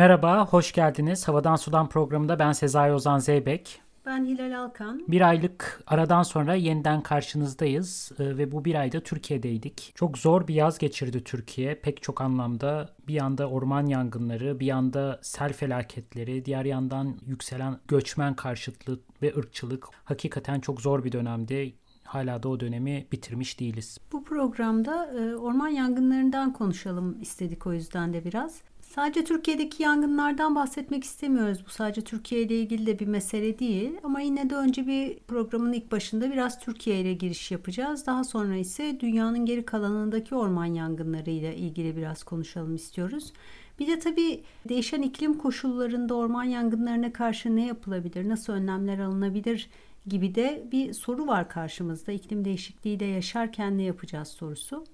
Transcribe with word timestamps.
Merhaba, 0.00 0.46
hoş 0.46 0.72
geldiniz. 0.72 1.28
Havadan 1.28 1.56
Sudan 1.56 1.88
programında 1.88 2.38
ben 2.38 2.52
Sezai 2.52 2.92
Ozan 2.92 3.18
Zeybek. 3.18 3.80
Ben 4.06 4.24
Hilal 4.24 4.62
Alkan. 4.64 5.04
Bir 5.08 5.20
aylık 5.20 5.82
aradan 5.86 6.22
sonra 6.22 6.54
yeniden 6.54 7.02
karşınızdayız 7.02 8.12
ee, 8.18 8.38
ve 8.38 8.52
bu 8.52 8.64
bir 8.64 8.74
ayda 8.74 9.00
Türkiye'deydik. 9.00 9.92
Çok 9.94 10.18
zor 10.18 10.48
bir 10.48 10.54
yaz 10.54 10.78
geçirdi 10.78 11.24
Türkiye 11.24 11.74
pek 11.74 12.02
çok 12.02 12.20
anlamda. 12.20 12.88
Bir 13.08 13.14
yanda 13.14 13.48
orman 13.50 13.86
yangınları, 13.86 14.60
bir 14.60 14.66
yanda 14.66 15.18
sel 15.22 15.52
felaketleri, 15.52 16.44
diğer 16.44 16.64
yandan 16.64 17.16
yükselen 17.26 17.78
göçmen 17.88 18.36
karşıtlığı 18.36 19.00
ve 19.22 19.34
ırkçılık. 19.36 19.86
Hakikaten 20.04 20.60
çok 20.60 20.80
zor 20.80 21.04
bir 21.04 21.12
dönemdi 21.12 21.74
hala 22.04 22.42
da 22.42 22.48
o 22.48 22.60
dönemi 22.60 23.06
bitirmiş 23.12 23.60
değiliz. 23.60 23.98
Bu 24.12 24.24
programda 24.24 25.06
e, 25.06 25.36
orman 25.36 25.68
yangınlarından 25.68 26.52
konuşalım 26.52 27.20
istedik 27.20 27.66
o 27.66 27.72
yüzden 27.72 28.12
de 28.12 28.24
biraz. 28.24 28.62
Sadece 28.94 29.24
Türkiye'deki 29.24 29.82
yangınlardan 29.82 30.54
bahsetmek 30.54 31.04
istemiyoruz. 31.04 31.58
Bu 31.66 31.70
sadece 31.70 32.00
Türkiye 32.00 32.42
ile 32.42 32.60
ilgili 32.60 32.86
de 32.86 32.98
bir 32.98 33.06
mesele 33.06 33.58
değil. 33.58 33.92
Ama 34.02 34.20
yine 34.20 34.50
de 34.50 34.56
önce 34.56 34.86
bir 34.86 35.18
programın 35.18 35.72
ilk 35.72 35.92
başında 35.92 36.32
biraz 36.32 36.60
Türkiye 36.60 37.00
ile 37.00 37.14
giriş 37.14 37.50
yapacağız. 37.50 38.06
Daha 38.06 38.24
sonra 38.24 38.56
ise 38.56 39.00
dünyanın 39.00 39.46
geri 39.46 39.64
kalanındaki 39.64 40.34
orman 40.34 40.64
yangınları 40.64 41.30
ile 41.30 41.56
ilgili 41.56 41.96
biraz 41.96 42.22
konuşalım 42.22 42.74
istiyoruz. 42.74 43.32
Bir 43.78 43.86
de 43.86 43.98
tabii 43.98 44.42
değişen 44.68 45.02
iklim 45.02 45.34
koşullarında 45.38 46.14
orman 46.14 46.44
yangınlarına 46.44 47.12
karşı 47.12 47.56
ne 47.56 47.66
yapılabilir, 47.66 48.28
nasıl 48.28 48.52
önlemler 48.52 48.98
alınabilir 48.98 49.70
gibi 50.06 50.34
de 50.34 50.64
bir 50.72 50.92
soru 50.92 51.26
var 51.26 51.48
karşımızda. 51.48 52.12
İklim 52.12 52.44
değişikliğiyle 52.44 53.06
yaşarken 53.06 53.78
ne 53.78 53.82
yapacağız 53.82 54.28
sorusu. 54.28 54.84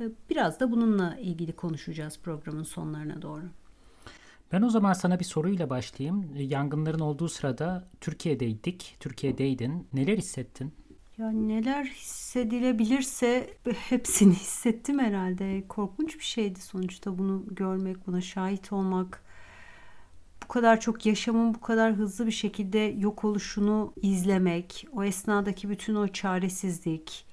Ee, 0.00 0.04
biraz 0.30 0.60
da 0.60 0.70
bununla 0.70 1.16
ilgili 1.16 1.52
konuşacağız 1.56 2.18
programın 2.22 2.62
sonlarına 2.62 3.22
doğru. 3.22 3.44
Ben 4.52 4.62
o 4.62 4.70
zaman 4.70 4.92
sana 4.92 5.20
bir 5.20 5.24
soruyla 5.24 5.70
başlayayım. 5.70 6.36
Yangınların 6.36 7.00
olduğu 7.00 7.28
sırada 7.28 7.88
Türkiye'deydik, 8.00 8.96
Türkiye'deydin. 9.00 9.88
Neler 9.92 10.18
hissettin? 10.18 10.72
Ya 11.18 11.30
neler 11.30 11.84
hissedilebilirse 11.84 13.50
hepsini 13.88 14.34
hissettim 14.34 14.98
herhalde. 14.98 15.64
Korkunç 15.68 16.18
bir 16.18 16.24
şeydi 16.24 16.60
sonuçta 16.60 17.18
bunu 17.18 17.44
görmek, 17.50 18.06
buna 18.06 18.20
şahit 18.20 18.72
olmak. 18.72 19.22
Bu 20.42 20.48
kadar 20.48 20.80
çok 20.80 21.06
yaşamın 21.06 21.54
bu 21.54 21.60
kadar 21.60 21.92
hızlı 21.92 22.26
bir 22.26 22.32
şekilde 22.32 22.78
yok 22.78 23.24
oluşunu 23.24 23.92
izlemek, 24.02 24.86
o 24.92 25.04
esnadaki 25.04 25.70
bütün 25.70 25.94
o 25.94 26.08
çaresizlik, 26.08 27.25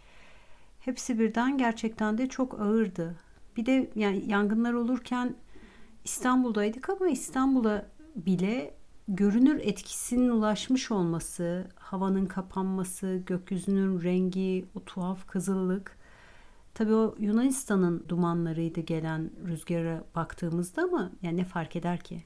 Hepsi 0.85 1.19
birden 1.19 1.57
gerçekten 1.57 2.17
de 2.17 2.29
çok 2.29 2.61
ağırdı. 2.61 3.15
Bir 3.57 3.65
de 3.65 3.91
yani 3.95 4.23
yangınlar 4.27 4.73
olurken 4.73 5.35
İstanbul'daydık 6.03 6.89
ama 6.89 7.09
İstanbul'a 7.09 7.85
bile 8.15 8.75
görünür 9.07 9.59
etkisinin 9.59 10.29
ulaşmış 10.29 10.91
olması, 10.91 11.67
havanın 11.75 12.25
kapanması, 12.25 13.23
gökyüzünün 13.25 14.03
rengi, 14.03 14.65
o 14.75 14.83
tuhaf 14.85 15.27
kızıllık. 15.27 15.97
Tabii 16.73 16.93
o 16.93 17.15
Yunanistan'ın 17.19 18.05
dumanlarıydı 18.09 18.81
gelen 18.81 19.31
rüzgara 19.47 20.03
baktığımızda 20.15 20.81
ama 20.81 21.11
yani 21.21 21.37
ne 21.37 21.45
fark 21.45 21.75
eder 21.75 21.99
ki? 21.99 22.23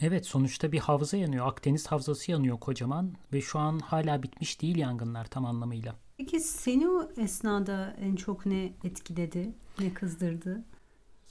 Evet 0.00 0.26
sonuçta 0.26 0.72
bir 0.72 0.78
havza 0.78 1.16
yanıyor. 1.16 1.46
Akdeniz 1.46 1.86
havzası 1.86 2.30
yanıyor 2.30 2.60
kocaman 2.60 3.12
ve 3.32 3.40
şu 3.40 3.58
an 3.58 3.78
hala 3.78 4.22
bitmiş 4.22 4.62
değil 4.62 4.76
yangınlar 4.76 5.24
tam 5.24 5.44
anlamıyla. 5.44 6.03
Peki 6.16 6.40
seni 6.40 6.88
o 6.88 7.10
esnada 7.16 7.96
en 8.00 8.16
çok 8.16 8.46
ne 8.46 8.72
etkiledi, 8.84 9.52
ne 9.78 9.94
kızdırdı? 9.94 10.64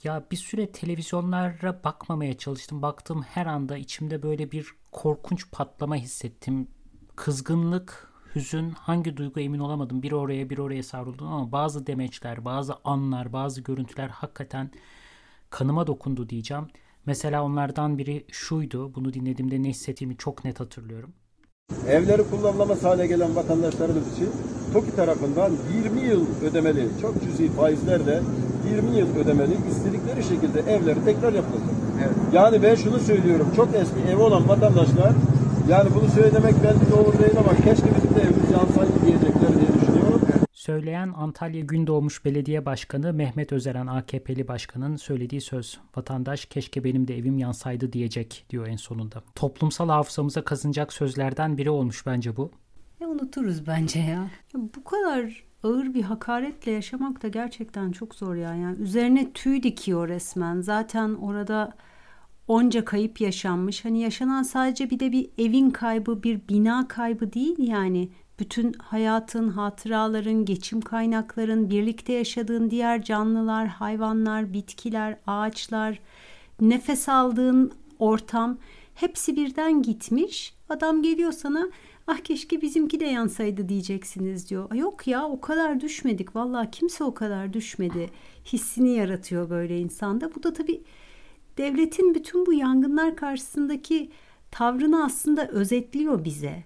Ya 0.02 0.26
bir 0.30 0.36
süre 0.36 0.72
televizyonlara 0.72 1.84
bakmamaya 1.84 2.38
çalıştım. 2.38 2.82
Baktığım 2.82 3.22
her 3.22 3.46
anda 3.46 3.76
içimde 3.76 4.22
böyle 4.22 4.52
bir 4.52 4.68
korkunç 4.92 5.50
patlama 5.50 5.96
hissettim. 5.96 6.68
Kızgınlık, 7.16 8.12
hüzün, 8.34 8.70
hangi 8.70 9.16
duygu 9.16 9.40
emin 9.40 9.58
olamadım. 9.58 10.02
Bir 10.02 10.12
oraya 10.12 10.50
bir 10.50 10.58
oraya 10.58 10.82
savruldum 10.82 11.26
ama 11.26 11.52
bazı 11.52 11.86
demeçler, 11.86 12.44
bazı 12.44 12.74
anlar, 12.84 13.32
bazı 13.32 13.60
görüntüler 13.60 14.08
hakikaten 14.08 14.70
kanıma 15.50 15.86
dokundu 15.86 16.28
diyeceğim. 16.28 16.68
Mesela 17.06 17.44
onlardan 17.44 17.98
biri 17.98 18.26
şuydu. 18.32 18.94
Bunu 18.94 19.12
dinlediğimde 19.12 19.62
ne 19.62 19.68
hissettiğimi 19.68 20.16
çok 20.16 20.44
net 20.44 20.60
hatırlıyorum. 20.60 21.14
Evleri 21.88 22.22
kullanılamaz 22.30 22.84
hale 22.84 23.06
gelen 23.06 23.36
vatandaşlarımız 23.36 24.12
için 24.14 24.28
TOKİ 24.72 24.96
tarafından 24.96 25.52
20 25.84 26.00
yıl 26.00 26.26
ödemeli, 26.50 26.88
çok 27.02 27.14
cüzi 27.24 27.50
faizlerle 27.52 28.20
20 28.70 28.98
yıl 28.98 29.16
ödemeli 29.16 29.56
istedikleri 29.70 30.22
şekilde 30.22 30.60
evleri 30.60 31.04
tekrar 31.04 31.32
yapılacak. 31.32 31.74
Evet. 31.98 32.16
Yani 32.32 32.62
ben 32.62 32.74
şunu 32.74 32.98
söylüyorum, 32.98 33.46
çok 33.56 33.68
eski 33.74 34.12
evi 34.12 34.22
olan 34.22 34.48
vatandaşlar 34.48 35.12
yani 35.70 35.88
bunu 35.94 36.10
söylemek 36.10 36.54
belki 36.64 36.90
doğru 36.92 37.18
değil 37.18 37.36
ama 37.38 37.56
keşke 37.56 37.88
bizim 37.96 38.14
de 38.16 38.20
evimiz 38.22 38.50
yansaydı 38.52 39.06
diyecekler 39.06 39.52
diye. 39.60 39.73
Söyleyen 40.64 41.12
Antalya 41.16 41.60
Gündoğmuş 41.60 42.24
Belediye 42.24 42.66
Başkanı 42.66 43.12
Mehmet 43.12 43.52
Özeren 43.52 43.86
AKP'li 43.86 44.48
başkanın 44.48 44.96
söylediği 44.96 45.40
söz. 45.40 45.78
Vatandaş 45.96 46.44
keşke 46.44 46.84
benim 46.84 47.08
de 47.08 47.18
evim 47.18 47.38
yansaydı 47.38 47.92
diyecek 47.92 48.46
diyor 48.50 48.66
en 48.66 48.76
sonunda. 48.76 49.22
Toplumsal 49.34 49.88
hafızamıza 49.88 50.44
kazınacak 50.44 50.92
sözlerden 50.92 51.58
biri 51.58 51.70
olmuş 51.70 52.06
bence 52.06 52.36
bu. 52.36 52.50
Ya 53.00 53.08
unuturuz 53.08 53.66
bence 53.66 53.98
ya. 53.98 54.06
ya. 54.06 54.28
Bu 54.54 54.84
kadar 54.84 55.44
ağır 55.62 55.94
bir 55.94 56.02
hakaretle 56.02 56.72
yaşamak 56.72 57.22
da 57.22 57.28
gerçekten 57.28 57.92
çok 57.92 58.14
zor 58.14 58.34
ya. 58.34 58.54
Yani 58.54 58.78
üzerine 58.78 59.32
tüy 59.32 59.62
dikiyor 59.62 60.08
resmen. 60.08 60.60
Zaten 60.60 61.14
orada 61.14 61.72
onca 62.48 62.84
kayıp 62.84 63.20
yaşanmış. 63.20 63.84
Hani 63.84 64.00
yaşanan 64.00 64.42
sadece 64.42 64.90
bir 64.90 65.00
de 65.00 65.12
bir 65.12 65.30
evin 65.38 65.70
kaybı, 65.70 66.22
bir 66.22 66.48
bina 66.48 66.88
kaybı 66.88 67.32
değil 67.32 67.56
yani 67.58 68.08
bütün 68.38 68.72
hayatın, 68.72 69.48
hatıraların, 69.48 70.44
geçim 70.44 70.80
kaynakların, 70.80 71.70
birlikte 71.70 72.12
yaşadığın 72.12 72.70
diğer 72.70 73.02
canlılar, 73.02 73.66
hayvanlar, 73.66 74.52
bitkiler, 74.52 75.16
ağaçlar, 75.26 76.00
nefes 76.60 77.08
aldığın 77.08 77.72
ortam 77.98 78.58
hepsi 78.94 79.36
birden 79.36 79.82
gitmiş. 79.82 80.54
Adam 80.68 81.02
geliyor 81.02 81.32
sana 81.32 81.70
ah 82.06 82.18
keşke 82.18 82.62
bizimki 82.62 83.00
de 83.00 83.04
yansaydı 83.04 83.68
diyeceksiniz 83.68 84.50
diyor. 84.50 84.74
Yok 84.74 85.06
ya 85.06 85.24
o 85.24 85.40
kadar 85.40 85.80
düşmedik. 85.80 86.36
Vallahi 86.36 86.70
kimse 86.70 87.04
o 87.04 87.14
kadar 87.14 87.52
düşmedi. 87.52 88.10
Hissini 88.52 88.90
yaratıyor 88.90 89.50
böyle 89.50 89.78
insanda. 89.78 90.34
Bu 90.34 90.42
da 90.42 90.52
tabii 90.52 90.82
devletin 91.58 92.14
bütün 92.14 92.46
bu 92.46 92.52
yangınlar 92.52 93.16
karşısındaki 93.16 94.10
tavrını 94.50 95.04
aslında 95.04 95.48
özetliyor 95.48 96.24
bize. 96.24 96.64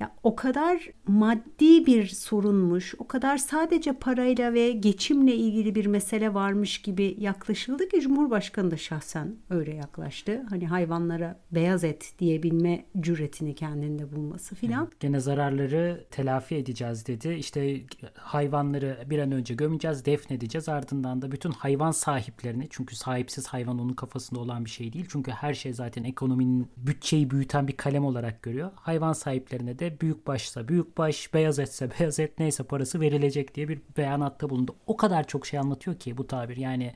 Ya 0.00 0.14
o 0.22 0.36
kadar 0.36 0.88
maddi 1.06 1.86
bir 1.86 2.06
sorunmuş, 2.06 2.94
o 2.98 3.08
kadar 3.08 3.36
sadece 3.36 3.92
parayla 3.92 4.54
ve 4.54 4.70
geçimle 4.70 5.34
ilgili 5.34 5.74
bir 5.74 5.86
mesele 5.86 6.34
varmış 6.34 6.82
gibi 6.82 7.16
yaklaşıldı 7.18 7.88
ki 7.88 8.00
Cumhurbaşkanı 8.00 8.70
da 8.70 8.76
şahsen 8.76 9.36
öyle 9.50 9.74
yaklaştı. 9.74 10.42
Hani 10.50 10.66
hayvanlara 10.66 11.40
beyaz 11.50 11.84
et 11.84 12.12
diyebilme 12.18 12.84
cüretini 13.00 13.54
kendinde 13.54 14.12
bulması 14.16 14.54
filan. 14.54 14.82
Evet, 14.82 15.00
gene 15.00 15.20
zararları 15.20 16.06
telafi 16.10 16.54
edeceğiz 16.54 17.06
dedi. 17.06 17.28
İşte 17.28 17.80
hayvanları 18.14 18.98
bir 19.06 19.18
an 19.18 19.32
önce 19.32 19.54
gömeceğiz, 19.54 20.04
defnedeceğiz. 20.04 20.68
Ardından 20.68 21.22
da 21.22 21.32
bütün 21.32 21.50
hayvan 21.50 21.90
sahiplerini 21.90 22.66
çünkü 22.70 22.96
sahipsiz 22.96 23.46
hayvan 23.46 23.78
onun 23.78 23.94
kafasında 23.94 24.40
olan 24.40 24.64
bir 24.64 24.70
şey 24.70 24.92
değil. 24.92 25.06
Çünkü 25.08 25.30
her 25.30 25.54
şey 25.54 25.72
zaten 25.72 26.04
ekonominin 26.04 26.68
bütçeyi 26.76 27.30
büyüten 27.30 27.68
bir 27.68 27.76
kalem 27.76 28.04
olarak 28.04 28.42
görüyor. 28.42 28.70
Hayvan 28.74 29.12
sahiplerine 29.12 29.78
de 29.78 29.87
büyük 30.00 30.26
başsa 30.26 30.68
büyük 30.68 30.98
baş, 30.98 31.34
beyaz 31.34 31.58
etse 31.58 31.90
beyaz 32.00 32.20
et 32.20 32.38
neyse 32.38 32.62
parası 32.62 33.00
verilecek 33.00 33.54
diye 33.54 33.68
bir 33.68 33.80
beyanatta 33.96 34.50
bulundu. 34.50 34.74
O 34.86 34.96
kadar 34.96 35.26
çok 35.26 35.46
şey 35.46 35.60
anlatıyor 35.60 35.96
ki 35.96 36.16
bu 36.16 36.26
tabir. 36.26 36.56
Yani 36.56 36.92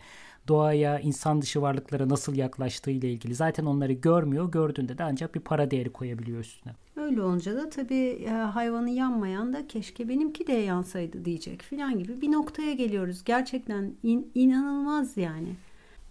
doğaya, 0.49 1.01
insan 1.01 1.43
dışı 1.43 1.63
varlıklara 1.63 2.09
nasıl 2.09 2.35
yaklaştığı 2.35 2.91
ile 2.91 3.13
ilgili. 3.13 3.35
Zaten 3.35 3.65
onları 3.65 3.93
görmüyor. 3.93 4.53
Gördüğünde 4.53 4.99
de 4.99 5.05
ancak 5.05 5.35
bir 5.35 5.41
para 5.41 5.71
değeri 5.71 5.93
koyabiliyor 5.93 6.41
üstüne. 6.41 6.73
Öyle 6.97 7.23
olunca 7.23 7.57
da 7.57 7.71
tabii 7.71 8.25
e, 8.25 8.31
hayvanı 8.31 8.91
yanmayan 8.91 9.53
da 9.53 9.67
keşke 9.67 10.09
benimki 10.09 10.47
de 10.47 10.53
yansaydı 10.53 11.25
diyecek 11.25 11.63
filan 11.63 11.99
gibi 11.99 12.21
bir 12.21 12.33
noktaya 12.33 12.73
geliyoruz. 12.73 13.25
Gerçekten 13.25 13.95
in, 14.03 14.31
inanılmaz 14.35 15.17
yani. 15.17 15.49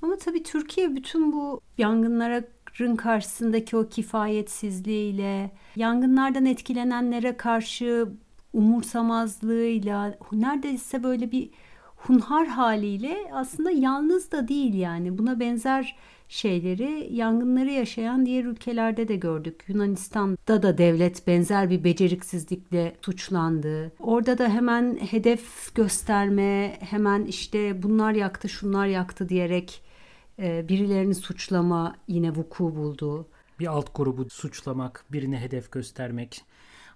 Ama 0.01 0.15
tabii 0.17 0.43
Türkiye 0.43 0.95
bütün 0.95 1.33
bu 1.33 1.61
yangınlara 1.77 2.43
yangınların 2.73 2.95
karşısındaki 2.95 3.77
o 3.77 3.89
kifayetsizliğiyle, 3.89 5.51
yangınlardan 5.75 6.45
etkilenenlere 6.45 7.37
karşı 7.37 8.07
umursamazlığıyla, 8.53 10.17
neredeyse 10.31 11.03
böyle 11.03 11.31
bir 11.31 11.49
hunhar 11.95 12.47
haliyle 12.47 13.17
aslında 13.33 13.71
yalnız 13.71 14.31
da 14.31 14.47
değil 14.47 14.73
yani. 14.73 15.17
Buna 15.17 15.39
benzer 15.39 15.95
şeyleri 16.27 17.09
yangınları 17.11 17.71
yaşayan 17.71 18.25
diğer 18.25 18.45
ülkelerde 18.45 19.07
de 19.07 19.15
gördük. 19.15 19.63
Yunanistan'da 19.67 20.63
da 20.63 20.77
devlet 20.77 21.27
benzer 21.27 21.69
bir 21.69 21.83
beceriksizlikle 21.83 22.95
suçlandı. 23.01 23.91
Orada 23.99 24.37
da 24.37 24.47
hemen 24.49 24.97
hedef 25.11 25.75
gösterme, 25.75 26.77
hemen 26.79 27.25
işte 27.25 27.83
bunlar 27.83 28.13
yaktı, 28.13 28.49
şunlar 28.49 28.87
yaktı 28.87 29.29
diyerek 29.29 29.90
e, 30.39 30.69
birilerini 30.69 31.15
suçlama 31.15 31.95
yine 32.07 32.35
vuku 32.35 32.75
buldu. 32.75 33.27
Bir 33.59 33.67
alt 33.67 33.95
grubu 33.95 34.29
suçlamak, 34.29 35.05
birine 35.11 35.39
hedef 35.41 35.71
göstermek. 35.71 36.45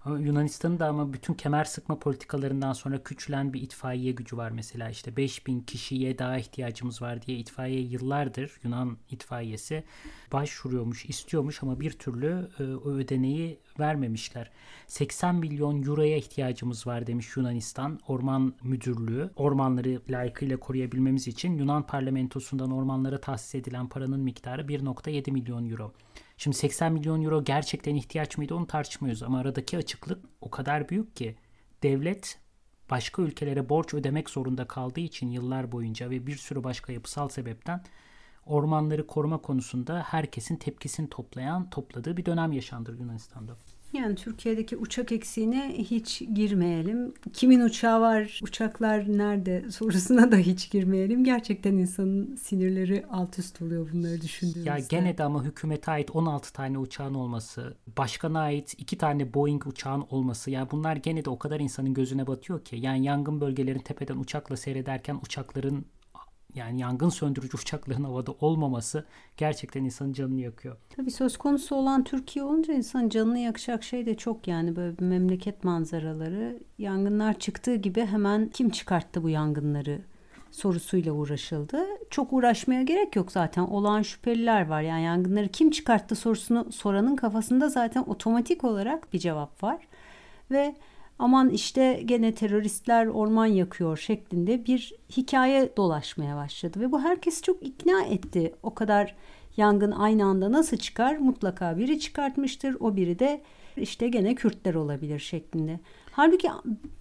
Yunanistan'ın 0.05 0.79
da 0.79 0.87
ama 0.87 1.13
bütün 1.13 1.33
kemer 1.33 1.63
sıkma 1.63 1.99
politikalarından 1.99 2.73
sonra 2.73 3.03
küçülen 3.03 3.53
bir 3.53 3.61
itfaiye 3.61 4.11
gücü 4.11 4.37
var 4.37 4.51
mesela 4.51 4.89
işte 4.89 5.17
5000 5.17 5.59
kişiye 5.61 6.17
daha 6.17 6.37
ihtiyacımız 6.37 7.01
var 7.01 7.21
diye 7.21 7.37
itfaiye 7.37 7.81
yıllardır 7.81 8.51
Yunan 8.63 8.97
itfaiyesi 9.09 9.83
başvuruyormuş, 10.33 11.05
istiyormuş 11.05 11.63
ama 11.63 11.79
bir 11.79 11.91
türlü 11.91 12.49
e, 12.59 12.63
o 12.63 12.89
ödeneği 12.89 13.59
vermemişler. 13.79 14.51
80 14.87 15.35
milyon 15.35 15.83
euroya 15.83 16.17
ihtiyacımız 16.17 16.87
var 16.87 17.07
demiş 17.07 17.37
Yunanistan 17.37 17.99
Orman 18.07 18.53
Müdürlüğü. 18.63 19.29
Ormanları 19.35 20.01
layıkıyla 20.09 20.57
koruyabilmemiz 20.57 21.27
için 21.27 21.57
Yunan 21.57 21.87
parlamentosundan 21.87 22.71
ormanlara 22.71 23.21
tahsis 23.21 23.55
edilen 23.55 23.87
paranın 23.87 24.19
miktarı 24.19 24.61
1.7 24.61 25.31
milyon 25.31 25.69
euro. 25.69 25.91
Şimdi 26.37 26.57
80 26.57 26.93
milyon 26.93 27.21
euro 27.23 27.43
gerçekten 27.43 27.95
ihtiyaç 27.95 28.37
mıydı 28.37 28.55
onu 28.55 28.67
tartışmıyoruz 28.67 29.23
ama 29.23 29.39
aradaki 29.39 29.77
açıklık 29.77 30.25
o 30.41 30.49
kadar 30.49 30.89
büyük 30.89 31.15
ki 31.15 31.35
devlet 31.83 32.39
başka 32.89 33.21
ülkelere 33.21 33.69
borç 33.69 33.93
ödemek 33.93 34.29
zorunda 34.29 34.67
kaldığı 34.67 34.99
için 34.99 35.31
yıllar 35.31 35.71
boyunca 35.71 36.09
ve 36.09 36.27
bir 36.27 36.35
sürü 36.35 36.63
başka 36.63 36.93
yapısal 36.93 37.29
sebepten 37.29 37.83
ormanları 38.45 39.07
koruma 39.07 39.37
konusunda 39.37 40.03
herkesin 40.07 40.55
tepkisini 40.55 41.09
toplayan, 41.09 41.69
topladığı 41.69 42.17
bir 42.17 42.25
dönem 42.25 42.51
yaşandır 42.51 42.99
Yunanistan'da. 42.99 43.57
Yani 43.93 44.15
Türkiye'deki 44.15 44.77
uçak 44.77 45.11
eksiğine 45.11 45.75
hiç 45.77 46.21
girmeyelim. 46.33 47.13
Kimin 47.33 47.59
uçağı 47.59 48.01
var, 48.01 48.39
uçaklar 48.43 49.17
nerede 49.17 49.71
sorusuna 49.71 50.31
da 50.31 50.37
hiç 50.37 50.71
girmeyelim. 50.71 51.23
Gerçekten 51.23 51.73
insanın 51.73 52.35
sinirleri 52.35 53.05
alt 53.11 53.39
üst 53.39 53.61
oluyor 53.61 53.89
bunları 53.93 54.21
düşündüğümüzde. 54.21 54.69
Ya 54.69 54.79
gene 54.89 55.17
de 55.17 55.23
ama 55.23 55.43
hükümete 55.43 55.91
ait 55.91 56.15
16 56.15 56.53
tane 56.53 56.77
uçağın 56.77 57.13
olması, 57.13 57.77
başkana 57.97 58.39
ait 58.39 58.73
2 58.77 58.97
tane 58.97 59.33
Boeing 59.33 59.67
uçağın 59.67 60.05
olması. 60.09 60.51
Yani 60.51 60.67
bunlar 60.71 60.95
gene 60.95 61.25
de 61.25 61.29
o 61.29 61.39
kadar 61.39 61.59
insanın 61.59 61.93
gözüne 61.93 62.27
batıyor 62.27 62.63
ki. 62.63 62.75
Yani 62.79 63.05
yangın 63.05 63.41
bölgelerin 63.41 63.79
tepeden 63.79 64.17
uçakla 64.17 64.57
seyrederken 64.57 65.19
uçakların 65.23 65.85
yani 66.55 66.81
yangın 66.81 67.09
söndürücü 67.09 67.57
uçakların 67.57 68.03
havada 68.03 68.31
olmaması 68.31 69.05
gerçekten 69.37 69.83
insanın 69.83 70.13
canını 70.13 70.41
yakıyor. 70.41 70.77
Tabii 70.95 71.11
söz 71.11 71.37
konusu 71.37 71.75
olan 71.75 72.03
Türkiye 72.03 72.45
olunca 72.45 72.73
insanın 72.73 73.09
canını 73.09 73.39
yakacak 73.39 73.83
şey 73.83 74.05
de 74.05 74.17
çok 74.17 74.47
yani 74.47 74.75
böyle 74.75 74.97
bir 74.97 75.03
memleket 75.03 75.63
manzaraları. 75.63 76.59
Yangınlar 76.77 77.39
çıktığı 77.39 77.75
gibi 77.75 78.05
hemen 78.05 78.49
kim 78.49 78.69
çıkarttı 78.69 79.23
bu 79.23 79.29
yangınları 79.29 80.01
sorusuyla 80.51 81.13
uğraşıldı. 81.13 81.85
Çok 82.09 82.33
uğraşmaya 82.33 82.83
gerek 82.83 83.15
yok 83.15 83.31
zaten. 83.31 83.61
Olağan 83.61 84.01
şüpheliler 84.01 84.67
var. 84.67 84.81
Yani 84.81 85.03
yangınları 85.03 85.47
kim 85.47 85.71
çıkarttı 85.71 86.15
sorusunu 86.15 86.71
soranın 86.71 87.15
kafasında 87.15 87.69
zaten 87.69 88.03
otomatik 88.07 88.63
olarak 88.63 89.13
bir 89.13 89.19
cevap 89.19 89.63
var. 89.63 89.87
Ve 90.51 90.75
aman 91.19 91.49
işte 91.49 92.01
gene 92.05 92.31
teröristler 92.31 93.05
orman 93.05 93.45
yakıyor 93.45 93.97
şeklinde 93.97 94.65
bir 94.65 94.93
hikaye 95.17 95.69
dolaşmaya 95.77 96.35
başladı 96.35 96.79
ve 96.79 96.91
bu 96.91 97.01
herkesi 97.01 97.41
çok 97.41 97.63
ikna 97.63 98.03
etti. 98.03 98.53
O 98.63 98.73
kadar 98.73 99.15
yangın 99.57 99.91
aynı 99.91 100.25
anda 100.25 100.51
nasıl 100.51 100.77
çıkar? 100.77 101.17
Mutlaka 101.17 101.77
biri 101.77 101.99
çıkartmıştır. 101.99 102.77
O 102.79 102.95
biri 102.95 103.19
de 103.19 103.41
işte 103.77 104.07
gene 104.07 104.35
Kürtler 104.35 104.75
olabilir 104.75 105.19
şeklinde. 105.19 105.79
Halbuki 106.11 106.49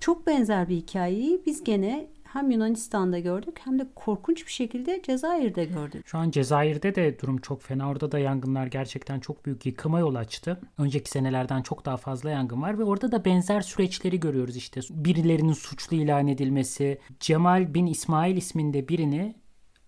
çok 0.01 0.27
benzer 0.27 0.69
bir 0.69 0.77
hikayeyi 0.77 1.43
biz 1.47 1.65
gene 1.65 2.07
hem 2.35 2.51
Yunanistan'da 2.51 3.19
gördük 3.19 3.61
hem 3.65 3.79
de 3.79 3.87
korkunç 3.95 4.47
bir 4.47 4.53
şekilde 4.53 5.03
Cezayir'de 5.03 5.65
gördük. 5.65 6.07
Şu 6.07 6.19
an 6.19 6.31
Cezayir'de 6.31 6.95
de 6.95 7.19
durum 7.19 7.39
çok 7.39 7.63
fena. 7.63 7.89
Orada 7.89 8.13
da 8.13 8.19
yangınlar 8.19 8.67
gerçekten 8.67 9.21
çok 9.21 9.47
büyük 9.47 9.67
yıkıma 9.67 9.99
yol 10.01 10.15
açtı. 10.15 10.61
Önceki 10.79 11.11
senelerden 11.11 11.63
çok 11.63 11.85
daha 11.85 11.97
fazla 11.97 12.31
yangın 12.31 12.63
var 12.63 12.79
ve 12.79 12.85
orada 12.85 13.13
da 13.13 13.25
benzer 13.25 13.61
süreçleri 13.61 14.21
görüyoruz 14.21 14.57
işte. 14.57 14.81
Birilerinin 14.91 15.53
suçlu 15.53 15.97
ilan 15.97 16.29
edilmesi. 16.29 16.99
Cemal 17.21 17.75
bin 17.75 17.87
İsmail 17.87 18.37
isminde 18.37 18.89
birini 18.89 19.35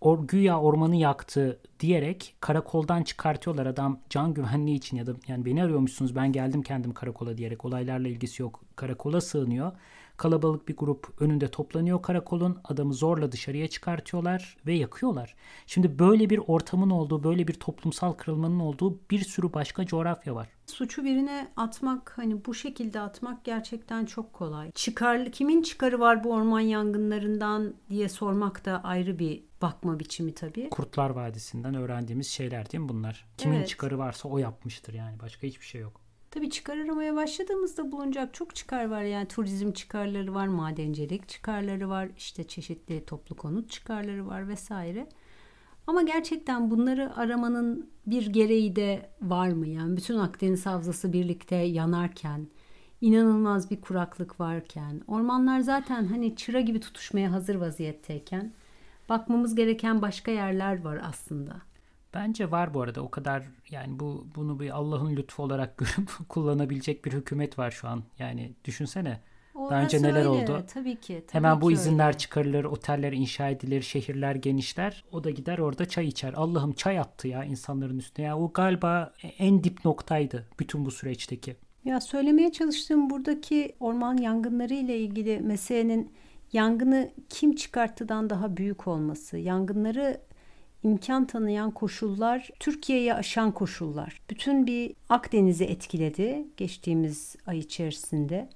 or, 0.01 0.29
güya 0.29 0.61
ormanı 0.61 0.97
yaktı 0.97 1.61
diyerek 1.81 2.37
karakoldan 2.41 3.03
çıkartıyorlar 3.03 3.67
adam 3.67 4.01
can 4.11 4.35
güvenliği 4.35 4.77
için 4.77 4.97
ya 4.97 5.07
da 5.07 5.13
yani 5.29 5.45
beni 5.45 5.63
arıyormuşsunuz 5.63 6.17
ben 6.17 6.33
geldim 6.33 6.63
kendim 6.63 6.95
karakola 6.95 7.39
diyerek 7.39 7.65
olaylarla 7.65 8.09
ilgisi 8.09 8.43
yok 8.43 8.65
karakola 8.77 9.21
sığınıyor 9.21 9.73
Kalabalık 10.17 10.69
bir 10.69 10.77
grup 10.77 11.23
önünde 11.23 11.49
toplanıyor 11.49 12.03
karakolun. 12.03 12.59
Adamı 12.65 12.95
zorla 12.95 13.33
dışarıya 13.33 13.69
çıkartıyorlar 13.69 14.57
ve 14.67 14.75
yakıyorlar. 14.75 15.35
Şimdi 15.67 15.99
böyle 15.99 16.31
bir 16.31 16.39
ortamın 16.47 16.91
olduğu, 16.91 17.25
böyle 17.25 17.49
bir 17.49 17.55
toplumsal 17.55 18.13
kırılmanın 18.13 18.61
olduğu 18.61 19.01
bir 19.11 19.25
sürü 19.25 19.53
başka 19.53 19.87
coğrafya 19.87 20.35
var. 20.35 20.49
Suçu 20.67 21.05
birine 21.05 21.49
atmak 21.57 22.13
hani 22.17 22.45
bu 22.45 22.55
şekilde 22.55 23.01
atmak 23.01 23.45
gerçekten 23.45 24.05
çok 24.05 24.33
kolay. 24.33 24.71
Çıkar 24.73 25.33
kimin 25.33 25.63
çıkarı 25.63 26.01
var 26.01 26.25
bu 26.25 26.33
orman 26.33 26.61
yangınlarından 26.61 27.75
diye 27.91 28.09
sormak 28.09 28.65
da 28.65 28.81
ayrı 28.85 29.19
bir 29.19 29.45
bakma 29.63 29.99
biçimi 29.99 30.35
tabii. 30.35 30.69
Kurtlar 30.71 31.11
Vadisi'nden 31.11 31.75
öğrendiğimiz 31.75 32.29
şeyler 32.29 32.73
değil 32.73 32.83
mi 32.83 32.89
bunlar? 32.89 33.27
Kimin 33.37 33.57
evet. 33.57 33.69
çıkarı 33.69 33.99
varsa 33.99 34.29
o 34.29 34.39
yapmıştır 34.39 34.95
yani 34.95 35.21
başka 35.21 35.47
hiçbir 35.47 35.67
şey 35.67 35.81
yok. 35.81 36.06
Tabii 36.37 36.51
çıkar 36.51 36.77
aramaya 36.77 37.15
başladığımızda 37.17 37.93
bulunacak 37.93 38.35
çok 38.35 38.55
çıkar 38.55 38.85
var. 38.85 39.03
Yani 39.03 39.29
turizm 39.29 39.73
çıkarları 39.73 40.35
var, 40.35 40.47
madencilik 40.47 41.29
çıkarları 41.29 41.89
var, 41.89 42.09
işte 42.17 42.45
çeşitli 42.45 43.05
toplu 43.05 43.37
konut 43.37 43.71
çıkarları 43.71 44.27
var 44.27 44.49
vesaire. 44.49 45.09
Ama 45.87 46.03
gerçekten 46.03 46.71
bunları 46.71 47.17
aramanın 47.17 47.91
bir 48.07 48.27
gereği 48.27 48.77
de 48.77 49.11
var 49.23 49.49
mı? 49.49 49.67
Yani 49.67 49.97
bütün 49.97 50.19
Akdeniz 50.19 50.67
Havzası 50.67 51.13
birlikte 51.13 51.57
yanarken, 51.57 52.47
inanılmaz 53.01 53.71
bir 53.71 53.81
kuraklık 53.81 54.41
varken, 54.41 55.01
ormanlar 55.07 55.61
zaten 55.61 56.05
hani 56.05 56.37
çıra 56.37 56.61
gibi 56.61 56.81
tutuşmaya 56.81 57.33
hazır 57.33 57.55
vaziyetteyken 57.55 58.53
bakmamız 59.09 59.55
gereken 59.55 60.03
başka 60.03 60.31
yerler 60.31 60.85
var 60.85 61.01
aslında. 61.05 61.57
Bence 62.17 62.51
var 62.51 62.75
bu 62.75 62.83
arada 62.83 63.01
o 63.03 63.11
kadar 63.11 63.43
yani 63.71 64.01
bu 64.01 64.27
bunu 64.37 64.61
bir 64.61 64.71
Allah'ın 64.71 65.17
lütfu 65.17 65.43
olarak 65.43 65.79
görüp 65.79 66.11
kullanabilecek 66.29 67.05
bir 67.05 67.13
hükümet 67.13 67.59
var 67.59 67.71
şu 67.71 67.89
an. 67.89 68.03
Yani 68.19 68.53
düşünsene. 68.65 69.21
Orası 69.55 69.71
Daha 69.71 69.83
önce 69.83 70.03
neler 70.03 70.17
öyle. 70.19 70.29
oldu? 70.29 70.65
Tabii 70.75 70.97
ki. 70.97 71.25
Tabii 71.27 71.33
Hemen 71.33 71.55
ki 71.55 71.61
bu 71.61 71.73
izinler 71.73 72.07
öyle. 72.07 72.19
çıkarılır, 72.19 72.65
oteller 72.65 73.13
inşa 73.13 73.49
edilir, 73.49 73.83
şehirler 73.83 74.35
genişler. 74.35 75.05
O 75.13 75.25
da 75.25 75.31
gider 75.31 75.59
orada 75.59 75.89
çay 75.89 76.07
içer. 76.07 76.33
Allah'ım 76.37 76.73
çay 76.73 76.99
attı 76.99 77.29
ya 77.29 77.45
insanların 77.45 77.99
üstüne. 77.99 78.27
Ya 78.27 78.39
o 78.39 78.53
galiba 78.53 79.13
en 79.39 79.65
dip 79.65 79.85
noktaydı 79.85 80.47
bütün 80.61 80.87
bu 80.87 80.91
süreçteki. 80.91 81.57
Ya 81.85 82.01
söylemeye 82.01 82.53
çalıştığım 82.53 83.11
buradaki 83.11 83.77
orman 83.81 84.17
yangınları 84.17 84.75
ile 84.75 84.99
ilgili 84.99 85.41
meselenin 85.41 86.13
yangını 86.53 87.11
kim 87.29 87.55
çıkarttıdan 87.55 88.31
daha 88.31 88.57
büyük 88.57 88.89
olması. 88.89 89.39
Yangınları 89.39 90.21
imkan 90.87 91.27
tanıyan 91.27 91.71
koşullar 91.71 92.51
Türkiye'ye 92.61 93.15
aşan 93.15 93.53
koşullar. 93.53 94.21
Bütün 94.31 94.67
bir 94.67 94.95
Akdeniz'i 95.09 95.65
etkiledi 95.65 96.47
geçtiğimiz 96.57 97.37
ay 97.47 97.59
içerisinde. 97.59 98.49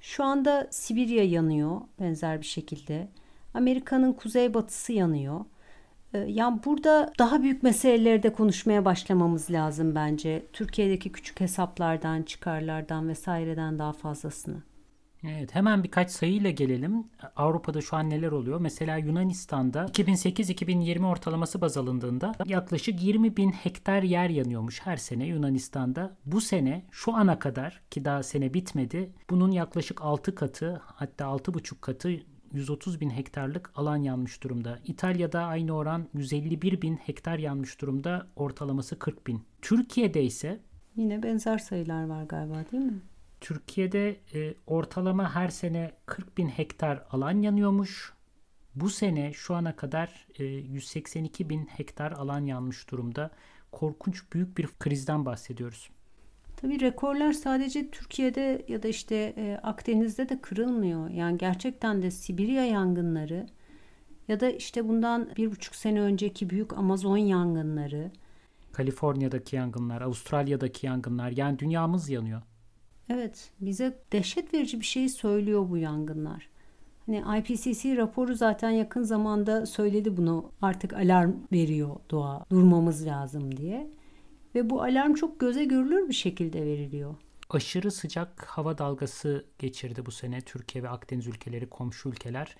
Şu 0.00 0.24
anda 0.24 0.68
Sibirya 0.70 1.24
yanıyor 1.24 1.80
benzer 2.00 2.40
bir 2.40 2.46
şekilde. 2.46 3.08
Amerika'nın 3.54 4.12
kuzeybatısı 4.12 4.92
yanıyor. 4.92 5.44
Ee, 6.14 6.18
yani 6.18 6.60
burada 6.64 7.12
daha 7.18 7.42
büyük 7.42 7.62
meseleleri 7.62 8.22
de 8.22 8.32
konuşmaya 8.32 8.84
başlamamız 8.84 9.50
lazım 9.50 9.94
bence. 9.94 10.42
Türkiye'deki 10.52 11.12
küçük 11.12 11.40
hesaplardan, 11.40 12.22
çıkarlardan 12.22 13.08
vesaireden 13.08 13.78
daha 13.78 13.92
fazlasını. 13.92 14.71
Evet 15.24 15.54
hemen 15.54 15.84
birkaç 15.84 16.10
sayıyla 16.10 16.50
gelelim. 16.50 17.06
Avrupa'da 17.36 17.80
şu 17.80 17.96
an 17.96 18.10
neler 18.10 18.32
oluyor? 18.32 18.60
Mesela 18.60 18.96
Yunanistan'da 18.96 19.84
2008-2020 19.84 21.06
ortalaması 21.06 21.60
baz 21.60 21.76
alındığında 21.76 22.32
yaklaşık 22.46 23.02
20 23.02 23.36
bin 23.36 23.50
hektar 23.50 24.02
yer 24.02 24.28
yanıyormuş 24.28 24.80
her 24.80 24.96
sene 24.96 25.26
Yunanistan'da. 25.26 26.16
Bu 26.26 26.40
sene 26.40 26.86
şu 26.90 27.14
ana 27.14 27.38
kadar 27.38 27.82
ki 27.90 28.04
daha 28.04 28.22
sene 28.22 28.54
bitmedi 28.54 29.12
bunun 29.30 29.50
yaklaşık 29.50 30.02
6 30.02 30.34
katı 30.34 30.80
hatta 30.84 31.24
6,5 31.24 31.80
katı 31.80 32.10
130 32.52 33.00
bin 33.00 33.10
hektarlık 33.10 33.70
alan 33.74 33.96
yanmış 33.96 34.42
durumda. 34.42 34.78
İtalya'da 34.84 35.44
aynı 35.44 35.72
oran 35.72 36.08
151 36.14 36.82
bin 36.82 36.96
hektar 36.96 37.38
yanmış 37.38 37.80
durumda. 37.80 38.26
Ortalaması 38.36 38.98
40 38.98 39.26
bin. 39.26 39.42
Türkiye'de 39.62 40.24
ise 40.24 40.60
Yine 40.96 41.22
benzer 41.22 41.58
sayılar 41.58 42.06
var 42.06 42.24
galiba 42.24 42.64
değil 42.72 42.84
mi? 42.84 43.02
Türkiye'de 43.42 44.20
e, 44.34 44.54
ortalama 44.66 45.34
her 45.34 45.48
sene 45.48 45.92
40 46.06 46.38
bin 46.38 46.48
hektar 46.48 47.04
alan 47.10 47.42
yanıyormuş. 47.42 48.12
Bu 48.74 48.90
sene 48.90 49.32
şu 49.32 49.54
ana 49.54 49.76
kadar 49.76 50.26
e, 50.38 50.44
182 50.44 51.50
bin 51.50 51.66
hektar 51.66 52.12
alan 52.12 52.46
yanmış 52.46 52.90
durumda. 52.90 53.30
Korkunç 53.72 54.32
büyük 54.32 54.58
bir 54.58 54.66
krizden 54.66 55.26
bahsediyoruz. 55.26 55.90
Tabii 56.56 56.80
rekorlar 56.80 57.32
sadece 57.32 57.90
Türkiye'de 57.90 58.64
ya 58.68 58.82
da 58.82 58.88
işte 58.88 59.34
e, 59.36 59.60
Akdeniz'de 59.62 60.28
de 60.28 60.40
kırılmıyor. 60.40 61.10
Yani 61.10 61.38
gerçekten 61.38 62.02
de 62.02 62.10
Sibirya 62.10 62.64
yangınları 62.64 63.46
Ya 64.28 64.40
da 64.40 64.50
işte 64.50 64.88
bundan 64.88 65.28
bir 65.36 65.50
buçuk 65.50 65.74
sene 65.74 66.00
önceki 66.00 66.50
büyük 66.50 66.72
Amazon 66.72 67.16
yangınları. 67.16 68.10
Kaliforniya'daki 68.72 69.56
yangınlar, 69.56 70.00
Avustralya'daki 70.00 70.86
yangınlar 70.86 71.30
yani 71.30 71.58
dünyamız 71.58 72.08
yanıyor. 72.08 72.42
Evet 73.08 73.50
bize 73.60 73.98
dehşet 74.12 74.54
verici 74.54 74.80
bir 74.80 74.84
şey 74.84 75.08
söylüyor 75.08 75.70
bu 75.70 75.76
yangınlar. 75.76 76.48
Hani 77.06 77.38
IPCC 77.38 77.96
raporu 77.96 78.34
zaten 78.34 78.70
yakın 78.70 79.02
zamanda 79.02 79.66
söyledi 79.66 80.16
bunu 80.16 80.52
artık 80.62 80.92
alarm 80.92 81.32
veriyor 81.52 81.96
doğa 82.10 82.44
durmamız 82.50 83.06
lazım 83.06 83.56
diye. 83.56 83.90
Ve 84.54 84.70
bu 84.70 84.82
alarm 84.82 85.14
çok 85.14 85.40
göze 85.40 85.64
görülür 85.64 86.08
bir 86.08 86.14
şekilde 86.14 86.66
veriliyor. 86.66 87.14
Aşırı 87.50 87.90
sıcak 87.90 88.44
hava 88.44 88.78
dalgası 88.78 89.46
geçirdi 89.58 90.06
bu 90.06 90.10
sene 90.10 90.40
Türkiye 90.40 90.84
ve 90.84 90.88
Akdeniz 90.88 91.26
ülkeleri, 91.26 91.70
komşu 91.70 92.08
ülkeler. 92.08 92.56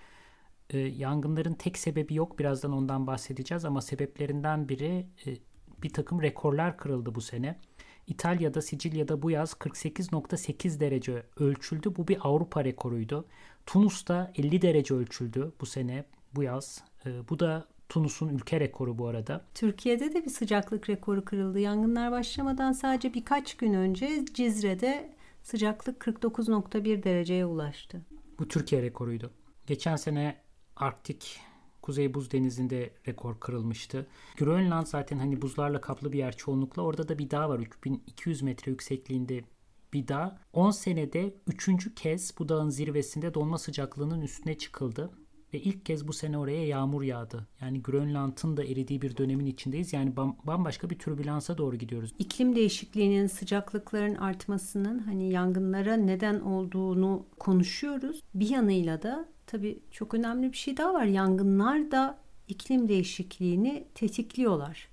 Ee, 0.71 0.79
yangınların 0.79 1.55
tek 1.55 1.79
sebebi 1.79 2.15
yok. 2.15 2.39
Birazdan 2.39 2.73
ondan 2.73 3.07
bahsedeceğiz 3.07 3.65
ama 3.65 3.81
sebeplerinden 3.81 4.69
biri 4.69 5.07
e, 5.27 5.37
bir 5.83 5.93
takım 5.93 6.23
rekorlar 6.23 6.77
kırıldı 6.77 7.15
bu 7.15 7.21
sene. 7.21 7.59
İtalya'da, 8.07 8.63
Sicilya'da 8.63 9.23
bu 9.23 9.31
yaz 9.31 9.53
48.8 9.53 10.81
derece 10.81 11.23
ölçüldü. 11.37 11.97
Bu 11.97 12.09
bir 12.09 12.19
Avrupa 12.21 12.65
rekoruydu. 12.65 13.25
Tunus'ta 13.67 14.33
50 14.37 14.63
derece 14.63 14.95
ölçüldü 14.95 15.53
bu 15.61 15.67
sene, 15.67 16.05
bu 16.35 16.43
yaz. 16.43 16.85
Ee, 17.07 17.29
bu 17.29 17.39
da 17.39 17.67
Tunus'un 17.89 18.29
ülke 18.29 18.61
rekoru 18.61 18.99
bu 18.99 19.07
arada. 19.07 19.45
Türkiye'de 19.55 20.15
de 20.15 20.25
bir 20.25 20.31
sıcaklık 20.31 20.91
rekoru 20.91 21.25
kırıldı. 21.25 21.61
Yangınlar 21.61 22.13
başlamadan 22.13 22.73
sadece 22.73 23.15
birkaç 23.15 23.57
gün 23.57 23.75
önce 23.75 24.25
Cizre'de 24.35 25.13
sıcaklık 25.43 26.03
49.1 26.03 27.03
dereceye 27.03 27.47
ulaştı. 27.47 28.01
Bu 28.39 28.49
Türkiye 28.49 28.83
rekoruydu. 28.83 29.31
Geçen 29.67 29.97
sene 29.97 30.37
Arktik 30.77 31.41
Kuzey 31.83 32.15
Buz 32.15 32.31
Denizi'nde 32.31 32.91
rekor 33.09 33.41
kırılmıştı. 33.41 34.07
Grönland 34.39 34.87
zaten 34.87 35.19
hani 35.19 35.43
buzlarla 35.43 35.81
kaplı 35.81 36.13
bir 36.13 36.19
yer 36.19 36.37
çoğunlukla. 36.37 36.83
Orada 36.83 37.09
da 37.09 37.19
bir 37.19 37.31
dağ 37.31 37.49
var. 37.49 37.59
3200 37.59 38.43
metre 38.43 38.71
yüksekliğinde 38.71 39.45
bir 39.93 40.09
dağ. 40.09 40.39
10 40.53 40.71
senede 40.71 41.35
3. 41.47 41.95
kez 41.95 42.35
bu 42.39 42.49
dağın 42.49 42.71
zirvesinde 42.71 43.35
donma 43.35 43.59
sıcaklığının 43.59 44.21
üstüne 44.21 44.59
çıkıldı. 44.59 45.11
Ve 45.55 45.61
ilk 45.61 45.87
kez 45.87 46.09
bu 46.09 46.13
sene 46.13 46.39
oraya 46.39 46.67
yağmur 46.67 47.03
yağdı. 47.03 47.47
Yani 47.61 47.83
Grönland'ın 47.83 48.57
da 48.57 48.65
eridiği 48.65 49.03
bir 49.03 49.17
dönemin 49.17 49.47
içindeyiz. 49.47 49.93
Yani 49.93 50.17
bambaşka 50.17 50.91
bir 50.91 50.99
türbülansa 50.99 51.59
doğru 51.59 51.77
gidiyoruz. 51.77 52.11
İklim 52.19 52.57
değişikliğinin, 52.57 53.27
sıcaklıkların 53.27 54.15
artmasının 54.15 54.99
hani 54.99 55.31
yangınlara 55.31 55.97
neden 55.97 56.41
olduğunu 56.41 57.27
konuşuyoruz. 57.39 58.23
Bir 58.35 58.49
yanıyla 58.49 59.03
da 59.03 59.29
tabii 59.53 59.79
çok 59.91 60.15
önemli 60.15 60.53
bir 60.53 60.57
şey 60.57 60.77
daha 60.77 60.95
var. 60.95 61.05
Yangınlar 61.05 61.91
da 61.91 62.19
iklim 62.49 62.89
değişikliğini 62.89 63.85
tetikliyorlar. 63.95 64.89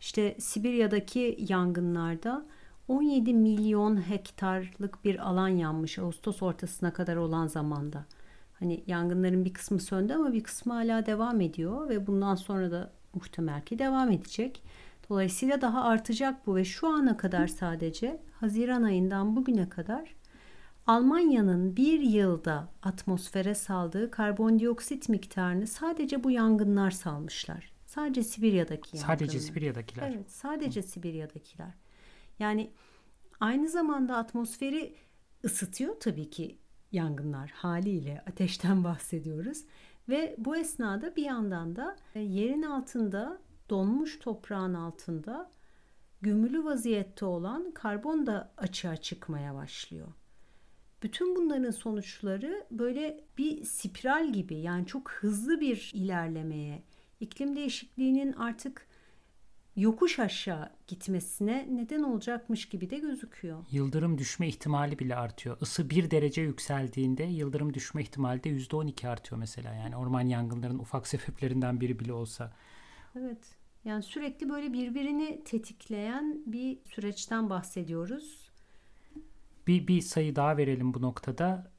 İşte 0.00 0.36
Sibirya'daki 0.38 1.36
yangınlarda 1.48 2.46
17 2.88 3.34
milyon 3.34 3.96
hektarlık 3.96 5.04
bir 5.04 5.28
alan 5.28 5.48
yanmış 5.48 5.98
Ağustos 5.98 6.42
ortasına 6.42 6.92
kadar 6.92 7.16
olan 7.16 7.46
zamanda. 7.46 8.04
Hani 8.58 8.84
yangınların 8.86 9.44
bir 9.44 9.54
kısmı 9.54 9.80
söndü 9.80 10.12
ama 10.12 10.32
bir 10.32 10.42
kısmı 10.42 10.72
hala 10.72 11.06
devam 11.06 11.40
ediyor 11.40 11.88
ve 11.88 12.06
bundan 12.06 12.34
sonra 12.34 12.70
da 12.70 12.92
muhtemel 13.14 13.62
ki 13.62 13.78
devam 13.78 14.10
edecek. 14.10 14.62
Dolayısıyla 15.10 15.60
daha 15.60 15.84
artacak 15.84 16.46
bu 16.46 16.56
ve 16.56 16.64
şu 16.64 16.88
ana 16.88 17.16
kadar 17.16 17.46
sadece 17.46 18.20
Haziran 18.40 18.82
ayından 18.82 19.36
bugüne 19.36 19.68
kadar 19.68 20.14
Almanya'nın 20.90 21.76
bir 21.76 22.00
yılda 22.00 22.68
atmosfere 22.82 23.54
saldığı 23.54 24.10
karbondioksit 24.10 25.08
miktarını 25.08 25.66
sadece 25.66 26.24
bu 26.24 26.30
yangınlar 26.30 26.90
salmışlar. 26.90 27.72
Sadece 27.86 28.22
Sibirya'daki 28.22 28.96
yangınlar. 28.96 29.16
Sadece 29.16 29.40
Sibirya'dakiler. 29.40 30.10
Evet, 30.10 30.30
sadece 30.30 30.82
Hı. 30.82 30.86
Sibirya'dakiler. 30.86 31.74
Yani 32.38 32.70
aynı 33.40 33.68
zamanda 33.68 34.16
atmosferi 34.16 34.94
ısıtıyor 35.44 36.00
tabii 36.00 36.30
ki 36.30 36.58
yangınlar 36.92 37.50
haliyle 37.50 38.24
ateşten 38.26 38.84
bahsediyoruz. 38.84 39.64
Ve 40.08 40.34
bu 40.38 40.56
esnada 40.56 41.16
bir 41.16 41.24
yandan 41.24 41.76
da 41.76 41.96
e, 42.14 42.20
yerin 42.20 42.62
altında 42.62 43.40
donmuş 43.68 44.18
toprağın 44.18 44.74
altında 44.74 45.50
gömülü 46.22 46.64
vaziyette 46.64 47.24
olan 47.24 47.70
karbon 47.70 48.26
da 48.26 48.52
açığa 48.56 48.96
çıkmaya 48.96 49.54
başlıyor. 49.54 50.08
Bütün 51.02 51.36
bunların 51.36 51.70
sonuçları 51.70 52.66
böyle 52.70 53.24
bir 53.38 53.64
spiral 53.64 54.32
gibi 54.32 54.54
yani 54.54 54.86
çok 54.86 55.10
hızlı 55.10 55.60
bir 55.60 55.90
ilerlemeye, 55.94 56.82
iklim 57.20 57.56
değişikliğinin 57.56 58.32
artık 58.32 58.86
yokuş 59.76 60.18
aşağı 60.18 60.70
gitmesine 60.86 61.68
neden 61.70 62.02
olacakmış 62.02 62.68
gibi 62.68 62.90
de 62.90 62.98
gözüküyor. 62.98 63.64
Yıldırım 63.70 64.18
düşme 64.18 64.48
ihtimali 64.48 64.98
bile 64.98 65.16
artıyor. 65.16 65.56
Isı 65.60 65.90
bir 65.90 66.10
derece 66.10 66.42
yükseldiğinde 66.42 67.22
yıldırım 67.22 67.74
düşme 67.74 68.02
ihtimali 68.02 68.44
de 68.44 68.48
%12 68.48 69.08
artıyor 69.08 69.38
mesela. 69.38 69.74
Yani 69.74 69.96
orman 69.96 70.26
yangınlarının 70.26 70.78
ufak 70.78 71.06
sebeplerinden 71.06 71.80
biri 71.80 71.98
bile 71.98 72.12
olsa. 72.12 72.52
Evet. 73.18 73.56
Yani 73.84 74.02
sürekli 74.02 74.48
böyle 74.48 74.72
birbirini 74.72 75.44
tetikleyen 75.44 76.42
bir 76.46 76.78
süreçten 76.84 77.50
bahsediyoruz. 77.50 78.49
Bir, 79.70 79.86
bir 79.86 80.00
sayı 80.00 80.36
daha 80.36 80.56
verelim 80.56 80.94
bu 80.94 81.02
noktada 81.02 81.72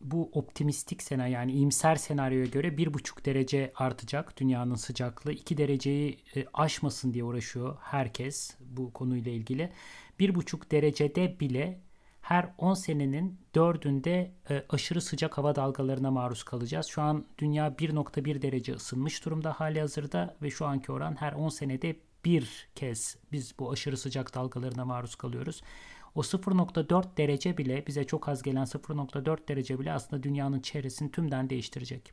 bu 0.00 0.30
optimistik 0.32 1.02
senaryo 1.02 1.34
yani 1.34 1.52
iyimser 1.52 1.96
senaryoya 1.96 2.46
göre 2.46 2.76
bir 2.76 2.94
buçuk 2.94 3.26
derece 3.26 3.72
artacak 3.76 4.40
dünyanın 4.40 4.74
sıcaklığı. 4.74 5.32
2 5.32 5.56
dereceyi 5.56 6.18
e, 6.36 6.44
aşmasın 6.54 7.14
diye 7.14 7.24
uğraşıyor 7.24 7.76
herkes 7.80 8.56
bu 8.60 8.92
konuyla 8.92 9.32
ilgili. 9.32 9.72
Bir 10.18 10.34
buçuk 10.34 10.70
derecede 10.70 11.40
bile 11.40 11.80
her 12.20 12.54
10 12.58 12.74
senenin 12.74 13.40
dördünde 13.54 14.32
e, 14.50 14.64
aşırı 14.68 15.00
sıcak 15.00 15.38
hava 15.38 15.56
dalgalarına 15.56 16.10
maruz 16.10 16.42
kalacağız. 16.42 16.86
Şu 16.86 17.02
an 17.02 17.26
dünya 17.38 17.68
1.1 17.68 18.42
derece 18.42 18.74
ısınmış 18.74 19.24
durumda 19.24 19.52
hali 19.52 19.80
hazırda 19.80 20.36
ve 20.42 20.50
şu 20.50 20.66
anki 20.66 20.92
oran 20.92 21.16
her 21.20 21.32
10 21.32 21.48
senede 21.48 21.96
bir 22.24 22.68
kez 22.74 23.16
biz 23.32 23.58
bu 23.58 23.70
aşırı 23.70 23.96
sıcak 23.96 24.34
dalgalarına 24.34 24.84
maruz 24.84 25.14
kalıyoruz. 25.14 25.62
O 26.14 26.20
0.4 26.20 27.16
derece 27.16 27.58
bile 27.58 27.86
bize 27.86 28.04
çok 28.04 28.28
az 28.28 28.42
gelen 28.42 28.64
0.4 28.64 29.48
derece 29.48 29.78
bile 29.78 29.92
aslında 29.92 30.22
dünyanın 30.22 30.60
çevresini 30.60 31.10
tümden 31.10 31.50
değiştirecek. 31.50 32.12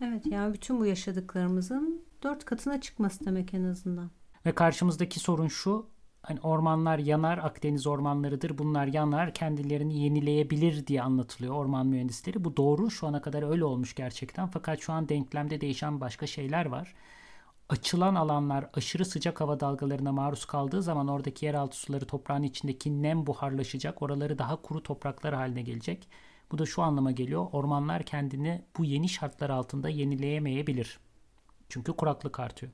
Evet 0.00 0.26
yani 0.26 0.54
bütün 0.54 0.80
bu 0.80 0.86
yaşadıklarımızın 0.86 2.04
dört 2.22 2.44
katına 2.44 2.80
çıkması 2.80 3.24
demek 3.24 3.54
en 3.54 3.64
azından. 3.64 4.10
Ve 4.46 4.52
karşımızdaki 4.52 5.20
sorun 5.20 5.48
şu 5.48 5.86
hani 6.22 6.40
ormanlar 6.40 6.98
yanar, 6.98 7.38
Akdeniz 7.38 7.86
ormanlarıdır. 7.86 8.58
Bunlar 8.58 8.86
yanar, 8.86 9.34
kendilerini 9.34 10.02
yenileyebilir 10.02 10.86
diye 10.86 11.02
anlatılıyor 11.02 11.54
orman 11.54 11.86
mühendisleri. 11.86 12.44
Bu 12.44 12.56
doğru. 12.56 12.90
Şu 12.90 13.06
ana 13.06 13.22
kadar 13.22 13.50
öyle 13.50 13.64
olmuş 13.64 13.94
gerçekten. 13.94 14.46
Fakat 14.46 14.80
şu 14.80 14.92
an 14.92 15.08
denklemde 15.08 15.60
değişen 15.60 16.00
başka 16.00 16.26
şeyler 16.26 16.66
var 16.66 16.94
açılan 17.72 18.14
alanlar 18.14 18.70
aşırı 18.74 19.04
sıcak 19.04 19.40
hava 19.40 19.60
dalgalarına 19.60 20.12
maruz 20.12 20.44
kaldığı 20.44 20.82
zaman 20.82 21.08
oradaki 21.08 21.46
yeraltı 21.46 21.76
suları 21.76 22.06
toprağın 22.06 22.42
içindeki 22.42 23.02
nem 23.02 23.26
buharlaşacak. 23.26 24.02
Oraları 24.02 24.38
daha 24.38 24.62
kuru 24.62 24.82
topraklar 24.82 25.34
haline 25.34 25.62
gelecek. 25.62 26.08
Bu 26.52 26.58
da 26.58 26.66
şu 26.66 26.82
anlama 26.82 27.10
geliyor. 27.10 27.46
Ormanlar 27.52 28.02
kendini 28.02 28.64
bu 28.78 28.84
yeni 28.84 29.08
şartlar 29.08 29.50
altında 29.50 29.88
yenileyemeyebilir. 29.88 30.98
Çünkü 31.68 31.92
kuraklık 31.92 32.40
artıyor. 32.40 32.72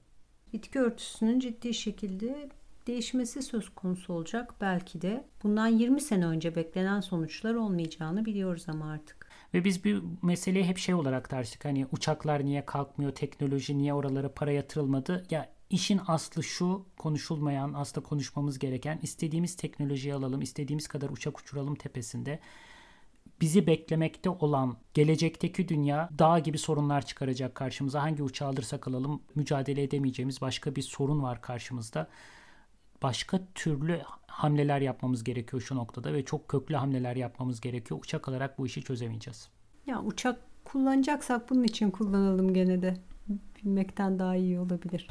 Bitki 0.53 0.79
örtüsünün 0.79 1.41
ciddi 1.41 1.75
şekilde 1.75 2.49
değişmesi 2.87 3.43
söz 3.43 3.69
konusu 3.69 4.13
olacak 4.13 4.55
belki 4.61 5.03
de. 5.03 5.25
Bundan 5.43 5.69
20 5.69 6.01
sene 6.01 6.27
önce 6.27 6.57
beklenen 6.57 7.01
sonuçlar 7.01 7.55
olmayacağını 7.55 8.25
biliyoruz 8.25 8.65
ama 8.69 8.91
artık. 8.91 9.28
Ve 9.55 9.65
biz 9.65 9.85
bir 9.85 10.03
meseleyi 10.23 10.65
hep 10.65 10.79
şey 10.79 10.95
olarak 10.95 11.31
tartıştık. 11.31 11.65
Hani 11.65 11.87
uçaklar 11.93 12.45
niye 12.45 12.67
kalkmıyor, 12.67 13.13
teknoloji 13.13 13.79
niye 13.79 13.95
oralara 13.95 14.35
para 14.35 14.53
yatırılmadı? 14.53 15.27
Ya 15.31 15.49
işin 15.71 16.01
aslı 16.07 16.43
şu 16.43 16.87
konuşulmayan, 16.99 17.73
aslında 17.73 18.07
konuşmamız 18.07 18.59
gereken 18.59 18.99
istediğimiz 19.03 19.57
teknolojiyi 19.57 20.15
alalım, 20.15 20.43
istediğimiz 20.43 20.89
kadar 20.89 21.11
uçak 21.11 21.41
uçuralım 21.41 21.75
tepesinde. 21.75 22.39
Bizi 23.41 23.67
beklemekte 23.67 24.31
olan 24.31 24.77
gelecekteki 24.95 25.69
dünya 25.69 26.09
dağ 26.19 26.39
gibi 26.39 26.59
sorunlar 26.59 27.07
çıkaracak 27.07 27.55
karşımıza. 27.55 28.03
Hangi 28.03 28.23
uçağı 28.23 28.49
alırsak 28.49 28.89
alalım 28.89 29.23
mücadele 29.35 29.83
edemeyeceğimiz 29.83 30.41
başka 30.41 30.77
bir 30.77 30.83
sorun 30.83 31.23
var 31.23 31.43
karşımızda 31.43 32.09
başka 33.03 33.41
türlü 33.55 34.01
hamleler 34.27 34.81
yapmamız 34.81 35.25
gerekiyor 35.25 35.63
şu 35.63 35.77
noktada 35.77 36.13
ve 36.13 36.25
çok 36.25 36.49
köklü 36.49 36.75
hamleler 36.75 37.17
yapmamız 37.17 37.61
gerekiyor. 37.61 38.01
Uçak 38.01 38.29
alarak 38.29 38.59
bu 38.59 38.67
işi 38.67 38.83
çözemeyeceğiz. 38.83 39.49
Ya 39.87 40.03
uçak 40.03 40.41
kullanacaksak 40.65 41.51
bunun 41.51 41.65
için 41.65 41.91
kullanalım 41.91 42.55
gene 42.55 42.83
de. 42.83 42.97
Bilmekten 43.65 44.19
daha 44.19 44.37
iyi 44.37 44.61
olabilir. 44.61 45.09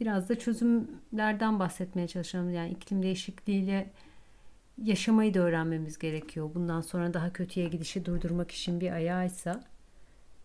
Biraz 0.00 0.28
da 0.28 0.38
çözümlerden 0.38 1.58
bahsetmeye 1.58 2.08
çalışalım. 2.08 2.50
Yani 2.50 2.70
iklim 2.70 3.02
değişikliğiyle 3.02 3.90
yaşamayı 4.82 5.34
da 5.34 5.40
öğrenmemiz 5.40 5.98
gerekiyor. 5.98 6.50
Bundan 6.54 6.80
sonra 6.80 7.14
daha 7.14 7.32
kötüye 7.32 7.68
gidişi 7.68 8.04
durdurmak 8.04 8.50
için 8.50 8.80
bir 8.80 8.92
ayağıysa 8.92 9.64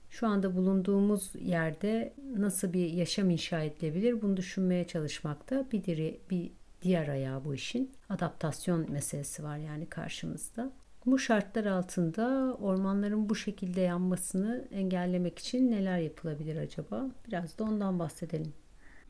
şu 0.09 0.27
anda 0.27 0.55
bulunduğumuz 0.55 1.31
yerde 1.41 2.13
nasıl 2.37 2.73
bir 2.73 2.89
yaşam 2.89 3.29
inşa 3.29 3.61
edilebilir 3.61 4.21
bunu 4.21 4.37
düşünmeye 4.37 4.87
çalışmakta 4.87 5.65
bir, 5.71 5.83
diri, 5.83 6.19
bir 6.29 6.51
diğer 6.83 7.07
ayağı 7.07 7.45
bu 7.45 7.55
işin. 7.55 7.91
Adaptasyon 8.09 8.91
meselesi 8.91 9.43
var 9.43 9.57
yani 9.57 9.85
karşımızda. 9.85 10.71
Bu 11.05 11.19
şartlar 11.19 11.65
altında 11.65 12.57
ormanların 12.61 13.29
bu 13.29 13.35
şekilde 13.35 13.81
yanmasını 13.81 14.67
engellemek 14.71 15.39
için 15.39 15.71
neler 15.71 15.97
yapılabilir 15.97 16.55
acaba? 16.57 17.09
Biraz 17.27 17.59
da 17.59 17.63
ondan 17.63 17.99
bahsedelim. 17.99 18.53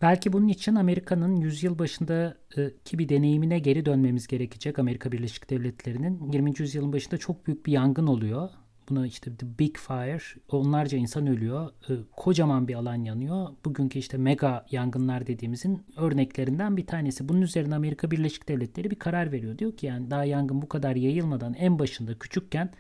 Belki 0.02 0.34
bunun 0.34 0.48
için 0.48 0.76
Amerika'nın 0.76 1.36
yüzyıl 1.36 1.80
başındaki 1.80 3.00
bir 3.00 3.10
deneyimine 3.10 3.60
geri 3.60 3.86
dönmemiz 3.86 4.28
gerekecek. 4.28 4.80
Amerika 4.80 5.12
Birleşik 5.12 5.50
Devletleri'nin 5.50 6.32
20. 6.32 6.54
yüzyılın 6.58 6.94
başında 6.94 7.18
çok 7.18 7.48
büyük 7.48 7.66
bir 7.66 7.72
yangın 7.72 8.08
oluyor. 8.08 8.50
Buna 8.90 9.08
işte 9.08 9.36
The 9.36 9.60
Big 9.60 9.78
Fire, 9.78 10.22
onlarca 10.50 10.98
insan 10.98 11.28
ölüyor. 11.28 11.70
E, 11.90 11.94
kocaman 12.12 12.68
bir 12.68 12.74
alan 12.74 13.04
yanıyor. 13.04 13.48
Bugünkü 13.66 14.00
işte 14.00 14.18
mega 14.18 14.66
yangınlar 14.72 15.28
dediğimizin 15.28 15.84
örneklerinden 15.98 16.78
bir 16.78 16.88
tanesi. 16.88 17.30
Bunun 17.30 17.42
üzerine 17.42 17.76
Amerika 17.76 18.12
Birleşik 18.12 18.50
Devletleri 18.50 18.92
bir 18.92 19.00
karar 19.00 19.32
veriyor. 19.32 19.58
Diyor 19.58 19.78
ki 19.78 19.86
yani 19.86 20.12
daha 20.12 20.26
yangın 20.26 20.62
bu 20.62 20.70
kadar 20.70 20.96
yayılmadan 20.96 21.54
en 21.54 21.80
başında 21.80 22.20
küçükken 22.20 22.72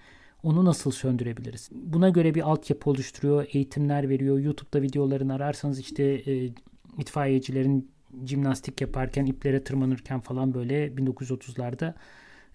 onu 0.43 0.65
nasıl 0.65 0.91
söndürebiliriz? 0.91 1.69
Buna 1.71 2.09
göre 2.09 2.35
bir 2.35 2.41
altyapı 2.41 2.89
oluşturuyor, 2.89 3.45
eğitimler 3.53 4.09
veriyor. 4.09 4.39
YouTube'da 4.39 4.81
videolarını 4.81 5.33
ararsanız 5.33 5.79
işte 5.79 6.03
e, 6.03 6.49
itfaiyecilerin 6.97 7.91
jimnastik 8.25 8.81
yaparken, 8.81 9.25
iplere 9.25 9.63
tırmanırken 9.63 10.19
falan 10.19 10.53
böyle 10.53 10.87
1930'larda 10.87 11.93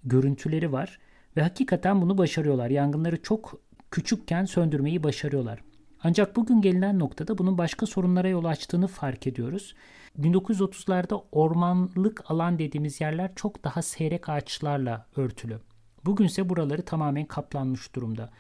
görüntüleri 0.05 0.73
var. 0.73 0.99
Ve 1.37 1.43
hakikaten 1.43 2.03
bunu 2.03 2.19
başarıyorlar. 2.19 2.71
Yangınları 2.71 3.23
çok 3.23 3.61
küçükken 3.91 4.45
söndürmeyi 4.45 5.03
başarıyorlar. 5.03 5.61
Ancak 6.03 6.37
bugün 6.37 6.61
gelinen 6.61 6.99
noktada 6.99 7.39
bunun 7.39 7.59
başka 7.59 7.87
sorunlara 7.87 8.29
yol 8.29 8.45
açtığını 8.45 8.87
fark 8.87 9.27
ediyoruz. 9.27 9.75
1930'larda 10.19 11.25
ormanlık 11.33 12.31
alan 12.31 12.59
dediğimiz 12.59 13.01
yerler 13.01 13.35
çok 13.35 13.65
daha 13.65 13.83
seyrek 13.83 14.29
ağaçlarla 14.29 15.07
örtülü. 15.17 15.61
Bugünse 16.05 16.49
buraları 16.49 16.85
tamamen 16.85 17.25
kaplanmış 17.25 17.95
durumda. 17.95 18.31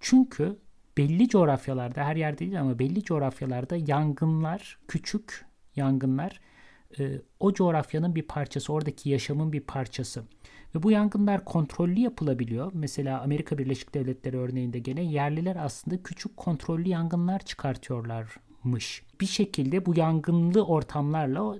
Çünkü 0.00 0.58
belli 0.96 1.28
coğrafyalarda 1.28 2.04
her 2.04 2.16
yerde 2.16 2.38
değil 2.38 2.60
ama 2.60 2.78
belli 2.78 3.02
coğrafyalarda 3.02 3.76
yangınlar, 3.76 4.78
küçük 4.88 5.46
yangınlar 5.76 6.40
e, 6.98 7.20
o 7.40 7.52
coğrafyanın 7.52 8.14
bir 8.14 8.22
parçası, 8.22 8.72
oradaki 8.72 9.10
yaşamın 9.10 9.52
bir 9.52 9.60
parçası. 9.60 10.24
Ve 10.74 10.82
bu 10.82 10.90
yangınlar 10.90 11.44
kontrollü 11.44 12.00
yapılabiliyor. 12.00 12.70
Mesela 12.74 13.20
Amerika 13.20 13.58
Birleşik 13.58 13.94
Devletleri 13.94 14.38
örneğinde 14.38 14.78
gene 14.78 15.02
yerliler 15.02 15.56
aslında 15.56 16.02
küçük 16.02 16.36
kontrollü 16.36 16.88
yangınlar 16.88 17.38
çıkartıyorlarmış. 17.38 19.02
Bir 19.20 19.26
şekilde 19.26 19.86
bu 19.86 19.98
yangınlı 19.98 20.66
ortamlarla 20.66 21.54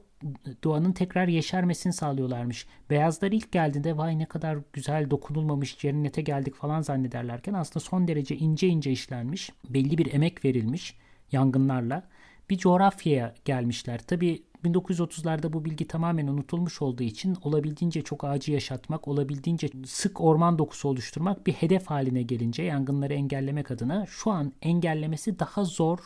doğanın 0.64 0.92
tekrar 0.92 1.28
yeşermesini 1.28 1.92
sağlıyorlarmış. 1.92 2.66
Beyazlar 2.90 3.32
ilk 3.32 3.52
geldiğinde 3.52 3.96
vay 3.96 4.18
ne 4.18 4.26
kadar 4.26 4.58
güzel 4.72 5.10
dokunulmamış 5.10 5.78
cennete 5.78 6.22
geldik 6.22 6.54
falan 6.54 6.80
zannederlerken 6.80 7.52
aslında 7.52 7.80
son 7.80 8.08
derece 8.08 8.36
ince 8.36 8.68
ince 8.68 8.90
işlenmiş, 8.90 9.50
belli 9.68 9.98
bir 9.98 10.14
emek 10.14 10.44
verilmiş 10.44 10.96
yangınlarla 11.32 12.08
bir 12.50 12.58
coğrafyaya 12.58 13.34
gelmişler. 13.44 13.98
Tabi 13.98 14.42
1930'larda 14.64 15.52
bu 15.52 15.64
bilgi 15.64 15.86
tamamen 15.86 16.26
unutulmuş 16.26 16.82
olduğu 16.82 17.02
için 17.02 17.36
olabildiğince 17.42 18.02
çok 18.02 18.24
ağacı 18.24 18.52
yaşatmak, 18.52 19.08
olabildiğince 19.08 19.68
sık 19.86 20.20
orman 20.20 20.58
dokusu 20.58 20.88
oluşturmak 20.88 21.46
bir 21.46 21.52
hedef 21.52 21.86
haline 21.86 22.22
gelince 22.22 22.62
yangınları 22.62 23.14
engellemek 23.14 23.70
adına 23.70 24.06
şu 24.06 24.30
an 24.30 24.52
engellemesi 24.62 25.38
daha 25.38 25.64
zor 25.64 25.98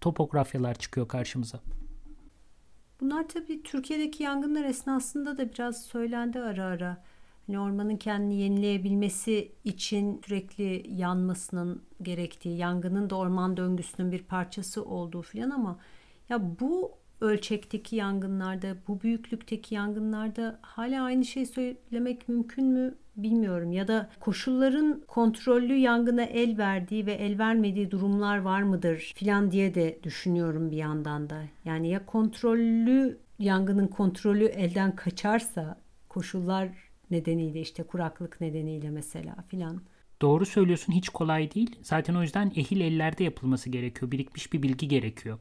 topografyalar 0.00 0.74
çıkıyor 0.74 1.08
karşımıza. 1.08 1.60
Bunlar 3.00 3.28
tabii 3.28 3.62
Türkiye'deki 3.62 4.22
yangınlar 4.22 4.64
esnasında 4.64 5.38
da 5.38 5.52
biraz 5.52 5.84
söylendi 5.84 6.38
ara 6.40 6.64
ara. 6.64 7.02
Hani 7.46 7.58
ormanın 7.58 7.96
kendini 7.96 8.36
yenileyebilmesi 8.36 9.52
için 9.64 10.20
sürekli 10.26 10.94
yanmasının 10.94 11.82
gerektiği, 12.02 12.56
yangının 12.56 13.10
da 13.10 13.16
orman 13.16 13.56
döngüsünün 13.56 14.12
bir 14.12 14.22
parçası 14.22 14.84
olduğu 14.84 15.22
filan 15.22 15.50
ama 15.50 15.78
ya 16.28 16.60
bu 16.60 16.97
ölçekteki 17.20 17.96
yangınlarda, 17.96 18.76
bu 18.88 19.00
büyüklükteki 19.00 19.74
yangınlarda 19.74 20.58
hala 20.62 21.02
aynı 21.02 21.24
şey 21.24 21.46
söylemek 21.46 22.28
mümkün 22.28 22.64
mü 22.64 22.94
bilmiyorum. 23.16 23.72
Ya 23.72 23.88
da 23.88 24.10
koşulların 24.20 25.02
kontrollü 25.08 25.74
yangına 25.74 26.22
el 26.22 26.58
verdiği 26.58 27.06
ve 27.06 27.12
el 27.12 27.38
vermediği 27.38 27.90
durumlar 27.90 28.38
var 28.38 28.62
mıdır 28.62 29.12
filan 29.16 29.50
diye 29.50 29.74
de 29.74 29.98
düşünüyorum 30.02 30.70
bir 30.70 30.76
yandan 30.76 31.30
da. 31.30 31.42
Yani 31.64 31.88
ya 31.88 32.06
kontrollü 32.06 33.18
yangının 33.38 33.86
kontrolü 33.86 34.44
elden 34.44 34.96
kaçarsa 34.96 35.80
koşullar 36.08 36.68
nedeniyle 37.10 37.60
işte 37.60 37.82
kuraklık 37.82 38.40
nedeniyle 38.40 38.90
mesela 38.90 39.36
filan. 39.48 39.80
Doğru 40.22 40.46
söylüyorsun 40.46 40.92
hiç 40.92 41.08
kolay 41.08 41.54
değil. 41.54 41.76
Zaten 41.82 42.14
o 42.14 42.22
yüzden 42.22 42.52
ehil 42.56 42.80
ellerde 42.80 43.24
yapılması 43.24 43.70
gerekiyor. 43.70 44.10
Birikmiş 44.10 44.52
bir 44.52 44.62
bilgi 44.62 44.88
gerekiyor. 44.88 45.38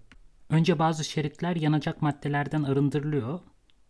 Önce 0.50 0.80
bazı 0.80 1.04
şeritler 1.04 1.56
yanacak 1.56 2.02
maddelerden 2.02 2.64
arındırılıyor. 2.64 3.40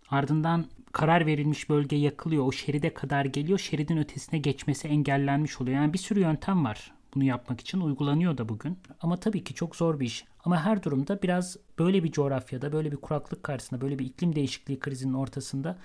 Ardından 0.09 0.65
karar 0.91 1.25
verilmiş 1.25 1.69
bölge 1.69 1.95
yakılıyor. 1.95 2.45
O 2.45 2.51
şeride 2.51 2.93
kadar 2.93 3.25
geliyor. 3.25 3.59
Şeridin 3.59 3.97
ötesine 3.97 4.39
geçmesi 4.39 4.87
engellenmiş 4.87 5.61
oluyor. 5.61 5.77
Yani 5.77 5.93
bir 5.93 5.97
sürü 5.97 6.19
yöntem 6.19 6.65
var 6.65 6.97
bunu 7.17 7.23
yapmak 7.23 7.61
için 7.61 7.79
uygulanıyor 7.81 8.37
da 8.37 8.49
bugün. 8.49 8.79
Ama 9.01 9.17
tabii 9.17 9.43
ki 9.43 9.53
çok 9.53 9.75
zor 9.75 9.99
bir 9.99 10.05
iş. 10.05 10.25
Ama 10.45 10.65
her 10.65 10.83
durumda 10.83 11.21
biraz 11.21 11.57
böyle 11.79 12.03
bir 12.03 12.11
coğrafyada, 12.11 12.71
böyle 12.71 12.91
bir 12.91 12.97
kuraklık 12.97 13.43
karşısında, 13.43 13.81
böyle 13.81 13.99
bir 13.99 14.05
iklim 14.05 14.35
değişikliği 14.35 14.79
krizinin 14.79 15.13
ortasında 15.13 15.77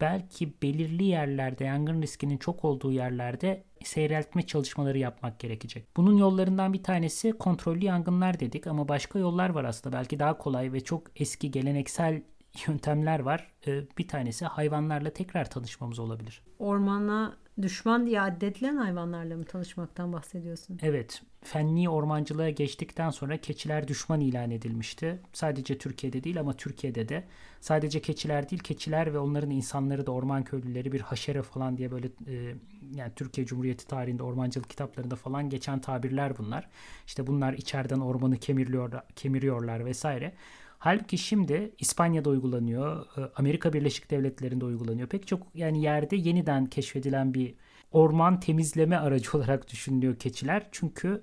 belki 0.00 0.52
belirli 0.62 1.04
yerlerde 1.04 1.64
yangın 1.64 2.02
riskinin 2.02 2.38
çok 2.38 2.64
olduğu 2.64 2.92
yerlerde 2.92 3.64
seyreltme 3.84 4.42
çalışmaları 4.42 4.98
yapmak 4.98 5.38
gerekecek. 5.40 5.96
Bunun 5.96 6.16
yollarından 6.16 6.72
bir 6.72 6.82
tanesi 6.82 7.32
kontrollü 7.32 7.84
yangınlar 7.84 8.40
dedik 8.40 8.66
ama 8.66 8.88
başka 8.88 9.18
yollar 9.18 9.50
var 9.50 9.64
aslında. 9.64 9.96
Belki 9.96 10.18
daha 10.18 10.38
kolay 10.38 10.72
ve 10.72 10.80
çok 10.80 11.02
eski 11.16 11.50
geleneksel 11.50 12.22
yöntemler 12.66 13.20
var. 13.20 13.52
Ee, 13.66 13.82
bir 13.98 14.08
tanesi 14.08 14.44
hayvanlarla 14.44 15.10
tekrar 15.10 15.50
tanışmamız 15.50 15.98
olabilir. 15.98 16.42
Ormana 16.58 17.36
düşman 17.62 18.06
diye 18.06 18.20
addedilen 18.20 18.76
hayvanlarla 18.76 19.36
mı 19.36 19.44
tanışmaktan 19.44 20.12
bahsediyorsun? 20.12 20.78
Evet. 20.82 21.22
Fenli 21.42 21.88
ormancılığa 21.88 22.50
geçtikten 22.50 23.10
sonra 23.10 23.36
keçiler 23.36 23.88
düşman 23.88 24.20
ilan 24.20 24.50
edilmişti. 24.50 25.20
Sadece 25.32 25.78
Türkiye'de 25.78 26.24
değil 26.24 26.40
ama 26.40 26.52
Türkiye'de 26.52 27.08
de. 27.08 27.24
Sadece 27.60 28.00
keçiler 28.00 28.50
değil, 28.50 28.62
keçiler 28.62 29.14
ve 29.14 29.18
onların 29.18 29.50
insanları 29.50 30.06
da 30.06 30.12
orman 30.12 30.44
köylüleri 30.44 30.92
bir 30.92 31.00
haşere 31.00 31.42
falan 31.42 31.76
diye 31.76 31.90
böyle 31.90 32.06
e, 32.06 32.54
yani 32.94 33.12
Türkiye 33.16 33.46
Cumhuriyeti 33.46 33.86
tarihinde 33.86 34.22
ormancılık 34.22 34.70
kitaplarında 34.70 35.16
falan 35.16 35.50
geçen 35.50 35.80
tabirler 35.80 36.38
bunlar. 36.38 36.68
İşte 37.06 37.26
bunlar 37.26 37.52
içeriden 37.52 38.00
ormanı 38.00 38.36
kemiriyor, 38.36 38.92
kemiriyorlar 39.16 39.84
vesaire. 39.84 40.34
Halbuki 40.78 41.18
şimdi 41.18 41.72
İspanya'da 41.78 42.30
uygulanıyor, 42.30 43.06
e, 43.16 43.20
Amerika 43.36 43.72
Birleşik 43.72 44.10
Devletleri'nde 44.10 44.64
uygulanıyor. 44.64 45.08
Pek 45.08 45.26
çok 45.26 45.46
yani 45.54 45.82
yerde 45.82 46.16
yeniden 46.16 46.66
keşfedilen 46.66 47.34
bir 47.34 47.54
orman 47.92 48.40
temizleme 48.40 48.96
aracı 48.96 49.30
olarak 49.38 49.70
düşünülüyor 49.70 50.18
keçiler. 50.18 50.68
Çünkü 50.72 51.22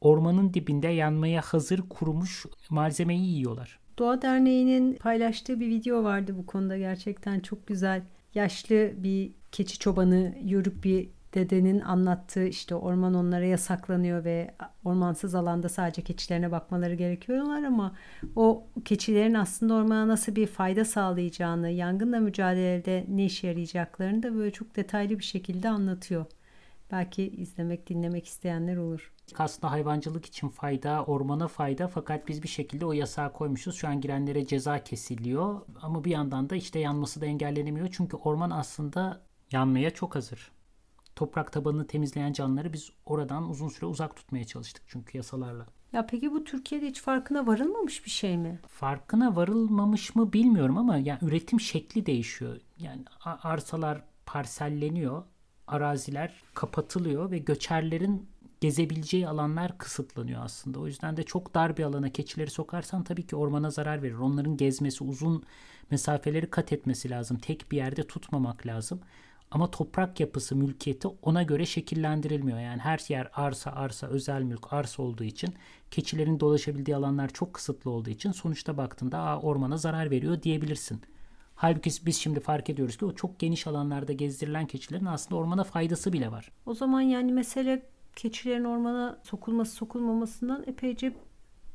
ormanın 0.00 0.54
dibinde 0.54 0.88
yanmaya 0.88 1.40
hazır 1.40 1.88
kurumuş 1.88 2.46
malzemeyi 2.70 3.34
yiyorlar. 3.34 3.78
Doğa 3.98 4.22
Derneği'nin 4.22 4.94
paylaştığı 4.94 5.60
bir 5.60 5.68
video 5.68 6.04
vardı 6.04 6.34
bu 6.38 6.46
konuda 6.46 6.78
gerçekten 6.78 7.40
çok 7.40 7.66
güzel. 7.66 8.02
Yaşlı 8.34 8.92
bir 8.96 9.32
keçi 9.52 9.78
çobanı 9.78 10.34
yörük 10.44 10.84
bir 10.84 11.08
dedenin 11.34 11.80
anlattığı 11.80 12.44
işte 12.44 12.74
orman 12.74 13.14
onlara 13.14 13.44
yasaklanıyor 13.44 14.24
ve 14.24 14.54
ormansız 14.84 15.34
alanda 15.34 15.68
sadece 15.68 16.02
keçilerine 16.02 16.50
bakmaları 16.50 16.94
gerekiyorlar 16.94 17.62
ama 17.62 17.94
o 18.36 18.66
keçilerin 18.84 19.34
aslında 19.34 19.74
ormana 19.74 20.08
nasıl 20.08 20.36
bir 20.36 20.46
fayda 20.46 20.84
sağlayacağını, 20.84 21.70
yangınla 21.70 22.20
mücadelede 22.20 23.04
ne 23.08 23.24
işe 23.24 23.46
yarayacaklarını 23.46 24.22
da 24.22 24.34
böyle 24.34 24.50
çok 24.50 24.76
detaylı 24.76 25.18
bir 25.18 25.24
şekilde 25.24 25.68
anlatıyor. 25.68 26.26
Belki 26.92 27.28
izlemek, 27.28 27.88
dinlemek 27.88 28.26
isteyenler 28.26 28.76
olur. 28.76 29.12
Aslında 29.38 29.70
hayvancılık 29.70 30.26
için 30.26 30.48
fayda, 30.48 31.04
ormana 31.04 31.48
fayda 31.48 31.88
fakat 31.88 32.28
biz 32.28 32.42
bir 32.42 32.48
şekilde 32.48 32.86
o 32.86 32.92
yasağı 32.92 33.32
koymuşuz. 33.32 33.76
Şu 33.76 33.88
an 33.88 34.00
girenlere 34.00 34.46
ceza 34.46 34.84
kesiliyor 34.84 35.60
ama 35.82 36.04
bir 36.04 36.10
yandan 36.10 36.50
da 36.50 36.56
işte 36.56 36.78
yanması 36.78 37.20
da 37.20 37.26
engellenemiyor. 37.26 37.88
Çünkü 37.92 38.16
orman 38.16 38.50
aslında 38.50 39.20
yanmaya 39.52 39.90
çok 39.90 40.14
hazır 40.14 40.52
toprak 41.20 41.52
tabanını 41.52 41.86
temizleyen 41.86 42.32
canlıları 42.32 42.72
biz 42.72 42.90
oradan 43.06 43.48
uzun 43.50 43.68
süre 43.68 43.86
uzak 43.86 44.16
tutmaya 44.16 44.44
çalıştık 44.44 44.82
çünkü 44.86 45.18
yasalarla. 45.18 45.66
Ya 45.92 46.06
peki 46.06 46.32
bu 46.32 46.44
Türkiye'de 46.44 46.86
hiç 46.86 47.00
farkına 47.02 47.46
varılmamış 47.46 48.04
bir 48.04 48.10
şey 48.10 48.38
mi? 48.38 48.60
Farkına 48.68 49.36
varılmamış 49.36 50.14
mı 50.14 50.32
bilmiyorum 50.32 50.78
ama 50.78 50.96
yani 50.96 51.18
üretim 51.22 51.60
şekli 51.60 52.06
değişiyor. 52.06 52.60
Yani 52.78 53.04
arsalar 53.24 54.02
parselleniyor, 54.26 55.22
araziler 55.66 56.42
kapatılıyor 56.54 57.30
ve 57.30 57.38
göçerlerin 57.38 58.28
gezebileceği 58.60 59.28
alanlar 59.28 59.78
kısıtlanıyor 59.78 60.44
aslında. 60.44 60.80
O 60.80 60.86
yüzden 60.86 61.16
de 61.16 61.22
çok 61.22 61.54
dar 61.54 61.76
bir 61.76 61.84
alana 61.84 62.10
keçileri 62.10 62.50
sokarsan 62.50 63.04
tabii 63.04 63.26
ki 63.26 63.36
ormana 63.36 63.70
zarar 63.70 64.02
verir. 64.02 64.18
Onların 64.18 64.56
gezmesi, 64.56 65.04
uzun 65.04 65.42
mesafeleri 65.90 66.50
kat 66.50 66.72
etmesi 66.72 67.10
lazım. 67.10 67.38
Tek 67.38 67.72
bir 67.72 67.76
yerde 67.76 68.06
tutmamak 68.06 68.66
lazım. 68.66 69.00
Ama 69.50 69.70
toprak 69.70 70.20
yapısı, 70.20 70.56
mülkiyeti 70.56 71.08
ona 71.08 71.42
göre 71.42 71.66
şekillendirilmiyor. 71.66 72.58
Yani 72.60 72.80
her 72.80 73.00
yer 73.08 73.30
arsa, 73.34 73.70
arsa, 73.72 74.06
özel 74.06 74.42
mülk, 74.42 74.72
arsa 74.72 75.02
olduğu 75.02 75.24
için 75.24 75.54
keçilerin 75.90 76.40
dolaşabildiği 76.40 76.96
alanlar 76.96 77.28
çok 77.28 77.54
kısıtlı 77.54 77.90
olduğu 77.90 78.10
için 78.10 78.32
sonuçta 78.32 78.76
baktığında 78.76 79.18
Aa, 79.18 79.40
ormana 79.40 79.76
zarar 79.76 80.10
veriyor 80.10 80.42
diyebilirsin. 80.42 81.02
Halbuki 81.54 81.90
biz 82.06 82.16
şimdi 82.16 82.40
fark 82.40 82.70
ediyoruz 82.70 82.96
ki 82.96 83.04
o 83.04 83.14
çok 83.14 83.38
geniş 83.38 83.66
alanlarda 83.66 84.12
gezdirilen 84.12 84.66
keçilerin 84.66 85.04
aslında 85.04 85.36
ormana 85.40 85.64
faydası 85.64 86.12
bile 86.12 86.32
var. 86.32 86.52
O 86.66 86.74
zaman 86.74 87.00
yani 87.00 87.32
mesele 87.32 87.82
keçilerin 88.16 88.64
ormana 88.64 89.20
sokulması 89.22 89.72
sokulmamasından 89.72 90.64
epeyce 90.66 91.16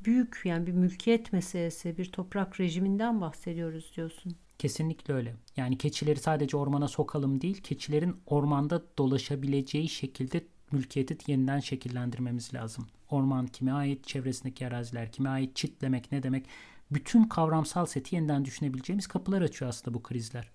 büyük 0.05 0.41
yani 0.45 0.67
bir 0.67 0.71
mülkiyet 0.71 1.33
meselesi, 1.33 1.97
bir 1.97 2.11
toprak 2.11 2.59
rejiminden 2.59 3.21
bahsediyoruz 3.21 3.91
diyorsun. 3.95 4.35
Kesinlikle 4.59 5.13
öyle. 5.13 5.35
Yani 5.57 5.77
keçileri 5.77 6.19
sadece 6.19 6.57
ormana 6.57 6.87
sokalım 6.87 7.41
değil, 7.41 7.61
keçilerin 7.61 8.15
ormanda 8.25 8.81
dolaşabileceği 8.97 9.89
şekilde 9.89 10.45
mülkiyeti 10.71 11.31
yeniden 11.31 11.59
şekillendirmemiz 11.59 12.53
lazım. 12.53 12.87
Orman 13.09 13.47
kime 13.47 13.71
ait, 13.71 14.07
çevresindeki 14.07 14.67
araziler 14.67 15.11
kime 15.11 15.29
ait, 15.29 15.55
çitlemek 15.55 16.11
ne 16.11 16.23
demek? 16.23 16.45
Bütün 16.91 17.23
kavramsal 17.23 17.85
seti 17.85 18.15
yeniden 18.15 18.45
düşünebileceğimiz 18.45 19.07
kapılar 19.07 19.41
açıyor 19.41 19.69
aslında 19.69 19.97
bu 19.97 20.03
krizler. 20.03 20.51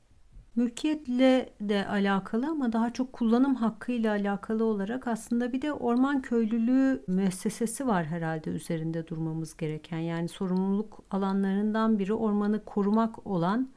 Mülkiyetle 0.57 1.55
de 1.61 1.87
alakalı 1.87 2.47
ama 2.47 2.73
daha 2.73 2.93
çok 2.93 3.13
kullanım 3.13 3.55
hakkıyla 3.55 4.13
alakalı 4.13 4.65
olarak 4.65 5.07
aslında 5.07 5.53
bir 5.53 5.63
de 5.63 5.73
orman 5.73 6.23
köylülüğü 6.23 7.05
müessesesi 7.07 7.87
var 7.87 8.07
herhalde 8.07 8.51
üzerinde 8.51 9.07
durmamız 9.07 9.57
gereken. 9.57 9.99
Yani 9.99 10.29
sorumluluk 10.29 11.03
alanlarından 11.11 11.99
biri 11.99 12.15
ormanı 12.15 12.65
korumak 12.65 13.27
olan 13.27 13.71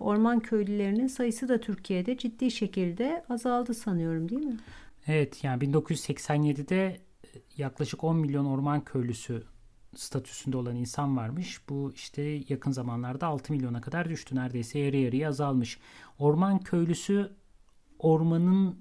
orman 0.00 0.40
köylülerinin 0.40 1.06
sayısı 1.06 1.48
da 1.48 1.60
Türkiye'de 1.60 2.16
ciddi 2.16 2.50
şekilde 2.50 3.24
azaldı 3.28 3.74
sanıyorum 3.74 4.28
değil 4.28 4.46
mi? 4.46 4.56
Evet 5.06 5.44
yani 5.44 5.64
1987'de 5.64 7.00
yaklaşık 7.56 8.04
10 8.04 8.16
milyon 8.16 8.44
orman 8.44 8.84
köylüsü 8.84 9.42
statüsünde 9.96 10.56
olan 10.56 10.76
insan 10.76 11.16
varmış. 11.16 11.68
Bu 11.68 11.92
işte 11.94 12.22
yakın 12.48 12.70
zamanlarda 12.70 13.26
6 13.26 13.52
milyona 13.52 13.80
kadar 13.80 14.08
düştü. 14.08 14.36
Neredeyse 14.36 14.78
yarı 14.78 14.96
yarıya 14.96 15.28
azalmış. 15.28 15.78
Orman 16.18 16.58
köylüsü 16.58 17.32
ormanın 17.98 18.78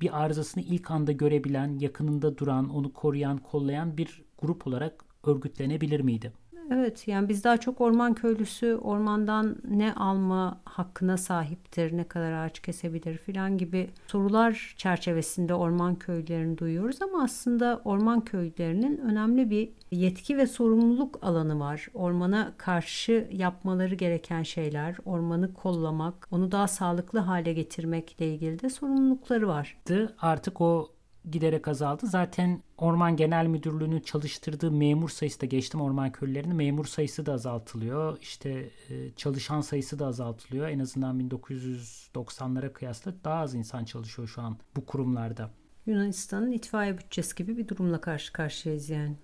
bir 0.00 0.22
arızasını 0.22 0.62
ilk 0.62 0.90
anda 0.90 1.12
görebilen, 1.12 1.78
yakınında 1.78 2.38
duran, 2.38 2.68
onu 2.68 2.92
koruyan, 2.92 3.38
kollayan 3.38 3.96
bir 3.96 4.22
grup 4.38 4.66
olarak 4.66 5.04
örgütlenebilir 5.24 6.00
miydi? 6.00 6.32
Evet 6.70 7.08
yani 7.08 7.28
biz 7.28 7.44
daha 7.44 7.56
çok 7.56 7.80
orman 7.80 8.14
köylüsü 8.14 8.74
ormandan 8.74 9.56
ne 9.70 9.94
alma 9.94 10.60
hakkına 10.64 11.16
sahiptir, 11.16 11.96
ne 11.96 12.04
kadar 12.04 12.32
ağaç 12.32 12.60
kesebilir 12.60 13.16
filan 13.18 13.58
gibi 13.58 13.90
sorular 14.06 14.74
çerçevesinde 14.76 15.54
orman 15.54 15.94
köylülerini 15.94 16.58
duyuyoruz 16.58 17.02
ama 17.02 17.22
aslında 17.22 17.80
orman 17.84 18.20
köylülerinin 18.20 18.98
önemli 18.98 19.50
bir 19.50 19.68
yetki 19.90 20.36
ve 20.36 20.46
sorumluluk 20.46 21.18
alanı 21.22 21.60
var. 21.60 21.88
Ormana 21.94 22.52
karşı 22.56 23.28
yapmaları 23.32 23.94
gereken 23.94 24.42
şeyler, 24.42 24.96
ormanı 25.04 25.54
kollamak, 25.54 26.28
onu 26.30 26.52
daha 26.52 26.68
sağlıklı 26.68 27.18
hale 27.18 27.52
getirmekle 27.52 28.34
ilgili 28.34 28.62
de 28.62 28.70
sorumlulukları 28.70 29.48
var. 29.48 29.76
Artık 30.20 30.60
o 30.60 30.93
giderek 31.30 31.68
azaldı. 31.68 32.06
Zaten 32.06 32.62
Orman 32.78 33.16
Genel 33.16 33.46
Müdürlüğü'nün 33.46 34.00
çalıştırdığı 34.00 34.70
memur 34.70 35.08
sayısı 35.08 35.40
da 35.40 35.46
geçtim 35.46 35.80
orman 35.80 36.12
köylülerinin 36.12 36.56
memur 36.56 36.84
sayısı 36.84 37.26
da 37.26 37.32
azaltılıyor. 37.32 38.18
İşte 38.20 38.70
e, 38.90 39.10
çalışan 39.16 39.60
sayısı 39.60 39.98
da 39.98 40.06
azaltılıyor. 40.06 40.68
En 40.68 40.78
azından 40.78 41.20
1990'lara 41.20 42.72
kıyasla 42.72 43.14
daha 43.24 43.40
az 43.40 43.54
insan 43.54 43.84
çalışıyor 43.84 44.28
şu 44.28 44.42
an 44.42 44.56
bu 44.76 44.86
kurumlarda. 44.86 45.50
Yunanistan'ın 45.86 46.52
itfaiye 46.52 46.98
bütçesi 46.98 47.36
gibi 47.36 47.56
bir 47.56 47.68
durumla 47.68 48.00
karşı 48.00 48.32
karşıyayız 48.32 48.90
yani. 48.90 49.16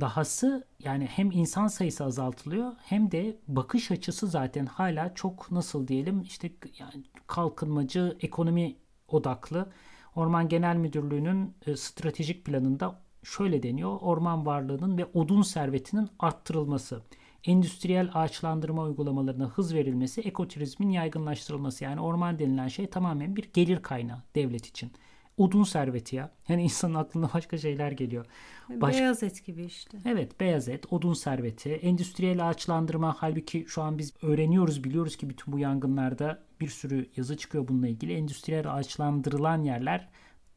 Dahası 0.00 0.64
yani 0.78 1.06
hem 1.06 1.30
insan 1.30 1.66
sayısı 1.66 2.04
azaltılıyor 2.04 2.72
hem 2.82 3.10
de 3.10 3.36
bakış 3.48 3.90
açısı 3.90 4.26
zaten 4.26 4.66
hala 4.66 5.14
çok 5.14 5.50
nasıl 5.50 5.88
diyelim 5.88 6.22
işte 6.22 6.50
yani 6.78 7.04
kalkınmacı 7.26 8.16
ekonomi 8.20 8.76
odaklı 9.08 9.68
Orman 10.14 10.48
Genel 10.48 10.76
Müdürlüğü'nün 10.76 11.54
e, 11.66 11.76
stratejik 11.76 12.44
planında 12.44 13.00
şöyle 13.22 13.62
deniyor. 13.62 13.98
Orman 14.00 14.46
varlığının 14.46 14.98
ve 14.98 15.04
odun 15.04 15.42
servetinin 15.42 16.08
arttırılması, 16.18 17.02
endüstriyel 17.44 18.10
ağaçlandırma 18.14 18.82
uygulamalarına 18.82 19.48
hız 19.48 19.74
verilmesi, 19.74 20.20
ekoturizmin 20.20 20.90
yaygınlaştırılması. 20.90 21.84
Yani 21.84 22.00
orman 22.00 22.38
denilen 22.38 22.68
şey 22.68 22.86
tamamen 22.86 23.36
bir 23.36 23.50
gelir 23.52 23.82
kaynağı 23.82 24.22
devlet 24.34 24.66
için 24.66 24.92
odun 25.36 25.62
serveti 25.62 26.16
ya. 26.16 26.30
Yani 26.48 26.62
insanın 26.62 26.94
aklına 26.94 27.30
başka 27.34 27.58
şeyler 27.58 27.92
geliyor. 27.92 28.26
Baş... 28.68 28.94
Beyaz 28.94 29.22
et 29.22 29.44
gibi 29.46 29.64
işte. 29.64 29.98
Evet 30.04 30.40
beyaz 30.40 30.68
et, 30.68 30.92
odun 30.92 31.14
serveti, 31.14 31.72
endüstriyel 31.72 32.48
ağaçlandırma. 32.48 33.16
Halbuki 33.18 33.64
şu 33.68 33.82
an 33.82 33.98
biz 33.98 34.12
öğreniyoruz, 34.22 34.84
biliyoruz 34.84 35.16
ki 35.16 35.30
bütün 35.30 35.52
bu 35.52 35.58
yangınlarda 35.58 36.43
bir 36.64 36.68
sürü 36.68 37.06
yazı 37.16 37.36
çıkıyor 37.36 37.68
bununla 37.68 37.88
ilgili. 37.88 38.12
Endüstriyel 38.12 38.74
ağaçlandırılan 38.74 39.62
yerler 39.62 40.08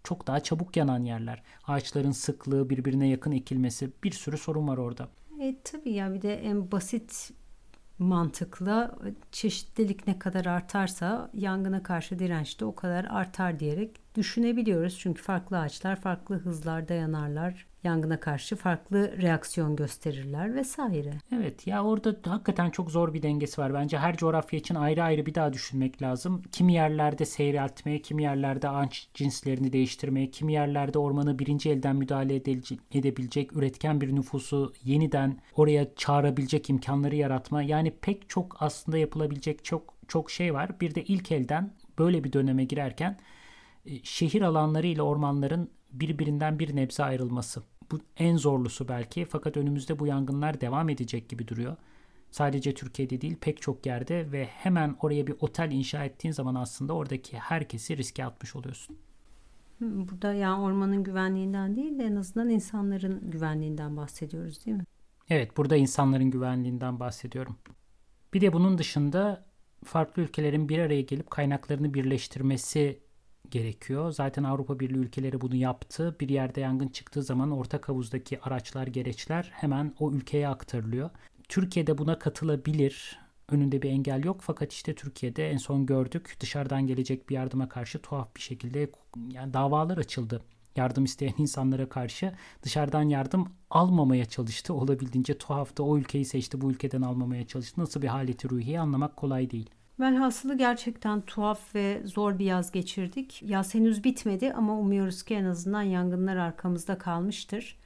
çok 0.04 0.28
daha 0.28 0.40
çabuk 0.40 0.78
yanan 0.78 1.04
yerler. 1.04 1.44
Ağaçların 1.64 2.12
sıklığı, 2.12 2.70
birbirine 2.70 3.08
yakın 3.08 3.32
ekilmesi 3.32 3.92
bir 4.04 4.12
sürü 4.12 4.38
sorun 4.38 4.68
var 4.68 4.78
orada. 4.78 5.08
E, 5.42 5.58
tabii 5.64 5.92
ya 5.92 6.14
bir 6.14 6.22
de 6.22 6.36
en 6.36 6.72
basit 6.72 7.32
mantıkla 8.00 8.96
çeşitlilik 9.32 10.08
ne 10.08 10.20
kadar 10.20 10.46
artarsa 10.46 11.32
yangına 11.34 11.84
karşı 11.84 12.20
direnç 12.20 12.60
de 12.60 12.66
o 12.66 12.76
kadar 12.76 13.06
artar 13.06 13.60
diyerek 13.60 14.00
düşünebiliyoruz. 14.18 15.00
Çünkü 15.00 15.22
farklı 15.22 15.60
ağaçlar 15.60 15.96
farklı 16.02 16.36
hızlarda 16.36 16.94
yanarlar 16.94 17.68
yangına 17.84 18.20
karşı 18.20 18.56
farklı 18.56 19.22
reaksiyon 19.22 19.76
gösterirler 19.76 20.56
vesaire. 20.56 21.14
Evet 21.32 21.68
ya 21.68 21.84
orada 21.84 22.16
hakikaten 22.32 22.70
çok 22.70 22.92
zor 22.92 23.14
bir 23.14 23.22
dengesi 23.22 23.62
var. 23.62 23.74
Bence 23.74 23.98
her 23.98 24.18
coğrafya 24.18 24.60
için 24.60 24.76
ayrı 24.76 25.04
ayrı 25.04 25.26
bir 25.26 25.36
daha 25.36 25.54
düşünmek 25.54 26.02
lazım. 26.02 26.42
Kimi 26.52 26.74
yerlerde 26.74 27.26
seyreltmeye, 27.26 28.02
kimi 28.02 28.24
yerlerde 28.24 28.70
ağaç 28.70 29.08
cinslerini 29.14 29.74
değiştirmeye, 29.74 30.32
kimi 30.32 30.54
yerlerde 30.54 31.00
ormanı 31.00 31.40
birinci 31.40 31.70
elden 31.70 31.96
müdahale 31.96 32.36
edebilecek, 32.92 33.54
üretken 33.54 34.02
bir 34.02 34.16
nüfusu 34.16 34.74
yeniden 34.84 35.38
oraya 35.56 35.96
çağırabilecek 35.96 36.70
imkanları 36.70 37.16
yaratma. 37.16 37.62
Yani 37.62 37.94
pek 38.02 38.30
çok 38.30 38.58
aslında 38.60 38.98
yapılabilecek 38.98 39.66
çok 39.66 39.98
çok 40.08 40.32
şey 40.32 40.54
var. 40.54 40.80
Bir 40.82 40.96
de 40.96 41.04
ilk 41.04 41.32
elden 41.32 41.72
böyle 42.00 42.24
bir 42.24 42.34
döneme 42.34 42.64
girerken 42.64 43.18
şehir 44.04 44.42
alanları 44.42 44.88
ile 44.88 45.02
ormanların 45.02 45.70
birbirinden 45.92 46.60
bir 46.60 46.76
nebze 46.76 47.04
ayrılması. 47.04 47.64
Bu 47.92 48.00
en 48.18 48.38
zorlusu 48.38 48.88
belki 48.88 49.26
fakat 49.26 49.58
önümüzde 49.58 50.00
bu 50.00 50.08
yangınlar 50.08 50.62
devam 50.62 50.90
edecek 50.90 51.30
gibi 51.30 51.48
duruyor. 51.48 51.76
Sadece 52.32 52.74
Türkiye'de 52.74 53.22
değil 53.22 53.38
pek 53.42 53.62
çok 53.62 53.86
yerde 53.86 54.32
ve 54.32 54.46
hemen 54.46 54.96
oraya 55.02 55.28
bir 55.28 55.36
otel 55.40 55.72
inşa 55.72 56.06
ettiğin 56.06 56.32
zaman 56.32 56.56
aslında 56.56 56.94
oradaki 56.94 57.38
herkesi 57.38 57.98
riske 57.98 58.26
atmış 58.26 58.56
oluyorsun. 58.56 58.98
Burada 59.82 60.34
yani 60.34 60.62
ormanın 60.62 61.04
güvenliğinden 61.04 61.76
değil 61.76 62.00
de 62.00 62.04
en 62.04 62.16
azından 62.16 62.50
insanların 62.50 63.32
güvenliğinden 63.32 63.98
bahsediyoruz 63.98 64.66
değil 64.66 64.78
mi? 64.78 64.84
Evet 65.30 65.58
burada 65.58 65.76
insanların 65.76 66.32
güvenliğinden 66.32 67.00
bahsediyorum. 67.00 67.58
Bir 68.34 68.42
de 68.42 68.54
bunun 68.54 68.78
dışında 68.78 69.46
farklı 69.84 70.22
ülkelerin 70.22 70.70
bir 70.70 70.80
araya 70.80 71.02
gelip 71.02 71.30
kaynaklarını 71.32 71.94
birleştirmesi 71.94 73.00
gerekiyor. 73.52 74.12
Zaten 74.12 74.44
Avrupa 74.44 74.80
Birliği 74.80 74.98
ülkeleri 74.98 75.42
bunu 75.42 75.56
yaptı. 75.56 76.16
Bir 76.20 76.30
yerde 76.30 76.62
yangın 76.62 76.88
çıktığı 76.88 77.24
zaman 77.24 77.52
ortak 77.52 77.90
havuzdaki 77.90 78.42
araçlar, 78.42 78.88
gereçler 78.88 79.52
hemen 79.54 79.94
o 80.00 80.12
ülkeye 80.12 80.48
aktarılıyor. 80.48 81.10
Türkiye'de 81.50 81.98
buna 81.98 82.20
katılabilir. 82.20 83.20
Önünde 83.50 83.82
bir 83.82 83.90
engel 83.90 84.24
yok 84.24 84.42
fakat 84.42 84.74
işte 84.74 84.96
Türkiye'de 84.96 85.50
en 85.50 85.58
son 85.58 85.86
gördük 85.86 86.38
dışarıdan 86.40 86.88
gelecek 86.88 87.30
bir 87.30 87.36
yardıma 87.36 87.70
karşı 87.70 88.00
tuhaf 88.00 88.36
bir 88.36 88.42
şekilde 88.42 88.92
yani 89.32 89.54
davalar 89.54 89.98
açıldı. 89.98 90.42
Yardım 90.76 91.04
isteyen 91.06 91.34
insanlara 91.38 91.90
karşı 91.90 92.34
dışarıdan 92.64 93.04
yardım 93.04 93.48
almamaya 93.70 94.26
çalıştı. 94.26 94.74
Olabildiğince 94.74 95.38
tuhaftı. 95.38 95.84
O 95.84 95.98
ülkeyi 95.98 96.26
seçti, 96.26 96.62
bu 96.62 96.72
ülkeden 96.72 97.02
almamaya 97.02 97.48
çalıştı. 97.48 97.82
Nasıl 97.82 98.02
bir 98.02 98.08
haleti 98.08 98.50
ruhiye 98.50 98.80
anlamak 98.80 99.18
kolay 99.18 99.52
değil. 99.52 99.70
Velhasılı 100.00 100.58
gerçekten 100.58 101.22
tuhaf 101.22 101.76
ve 101.76 102.02
zor 102.06 102.40
bir 102.40 102.46
yaz 102.46 102.72
geçirdik. 102.72 103.44
Yaz 103.44 103.74
henüz 103.74 104.04
bitmedi 104.04 104.54
ama 104.54 104.80
umuyoruz 104.80 105.24
ki 105.24 105.34
en 105.36 105.46
azından 105.46 105.82
yangınlar 105.82 106.38
arkamızda 106.38 106.98
kalmıştır. 106.98 107.78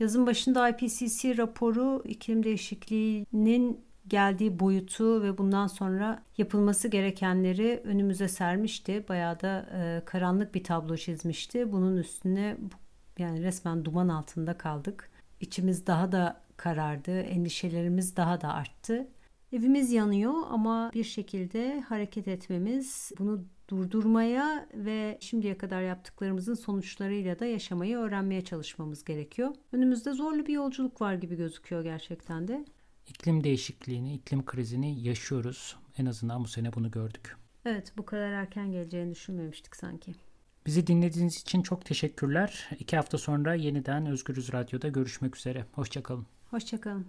Yazın 0.00 0.26
başında 0.26 0.68
IPCC 0.68 1.36
raporu 1.36 2.02
iklim 2.04 2.42
değişikliğinin 2.44 3.80
geldiği 4.08 4.60
boyutu 4.60 5.22
ve 5.22 5.38
bundan 5.38 5.66
sonra 5.66 6.22
yapılması 6.38 6.88
gerekenleri 6.88 7.82
önümüze 7.84 8.28
sermişti. 8.28 9.04
Bayağı 9.08 9.40
da 9.40 9.66
e, 9.74 10.04
karanlık 10.04 10.54
bir 10.54 10.64
tablo 10.64 10.96
çizmişti. 10.96 11.72
Bunun 11.72 11.96
üstüne 11.96 12.56
Yani 13.18 13.42
resmen 13.42 13.84
duman 13.84 14.08
altında 14.08 14.58
kaldık. 14.58 15.10
İçimiz 15.40 15.86
daha 15.86 16.12
da 16.12 16.40
karardı, 16.56 17.20
endişelerimiz 17.20 18.16
daha 18.16 18.40
da 18.40 18.54
arttı. 18.54 19.08
Evimiz 19.52 19.92
yanıyor 19.92 20.34
ama 20.50 20.90
bir 20.94 21.04
şekilde 21.04 21.80
hareket 21.80 22.28
etmemiz, 22.28 23.12
bunu 23.18 23.44
durdurmaya 23.68 24.68
ve 24.74 25.18
şimdiye 25.20 25.58
kadar 25.58 25.82
yaptıklarımızın 25.82 26.54
sonuçlarıyla 26.54 27.38
da 27.38 27.46
yaşamayı 27.46 27.96
öğrenmeye 27.96 28.44
çalışmamız 28.44 29.04
gerekiyor. 29.04 29.54
Önümüzde 29.72 30.12
zorlu 30.12 30.46
bir 30.46 30.52
yolculuk 30.52 31.00
var 31.00 31.14
gibi 31.14 31.36
gözüküyor 31.36 31.82
gerçekten 31.82 32.48
de. 32.48 32.64
İklim 33.08 33.44
değişikliğini, 33.44 34.14
iklim 34.14 34.44
krizini 34.44 35.02
yaşıyoruz. 35.02 35.76
En 35.98 36.06
azından 36.06 36.44
bu 36.44 36.48
sene 36.48 36.72
bunu 36.72 36.90
gördük. 36.90 37.36
Evet, 37.64 37.92
bu 37.96 38.06
kadar 38.06 38.32
erken 38.32 38.72
geleceğini 38.72 39.10
düşünmemiştik 39.10 39.76
sanki. 39.76 40.14
Bizi 40.66 40.86
dinlediğiniz 40.86 41.36
için 41.36 41.62
çok 41.62 41.84
teşekkürler. 41.84 42.70
İki 42.78 42.96
hafta 42.96 43.18
sonra 43.18 43.54
yeniden 43.54 44.06
Özgürüz 44.06 44.52
Radyo'da 44.52 44.88
görüşmek 44.88 45.36
üzere. 45.36 45.66
Hoşçakalın. 45.72 46.26
Hoşçakalın. 46.50 47.06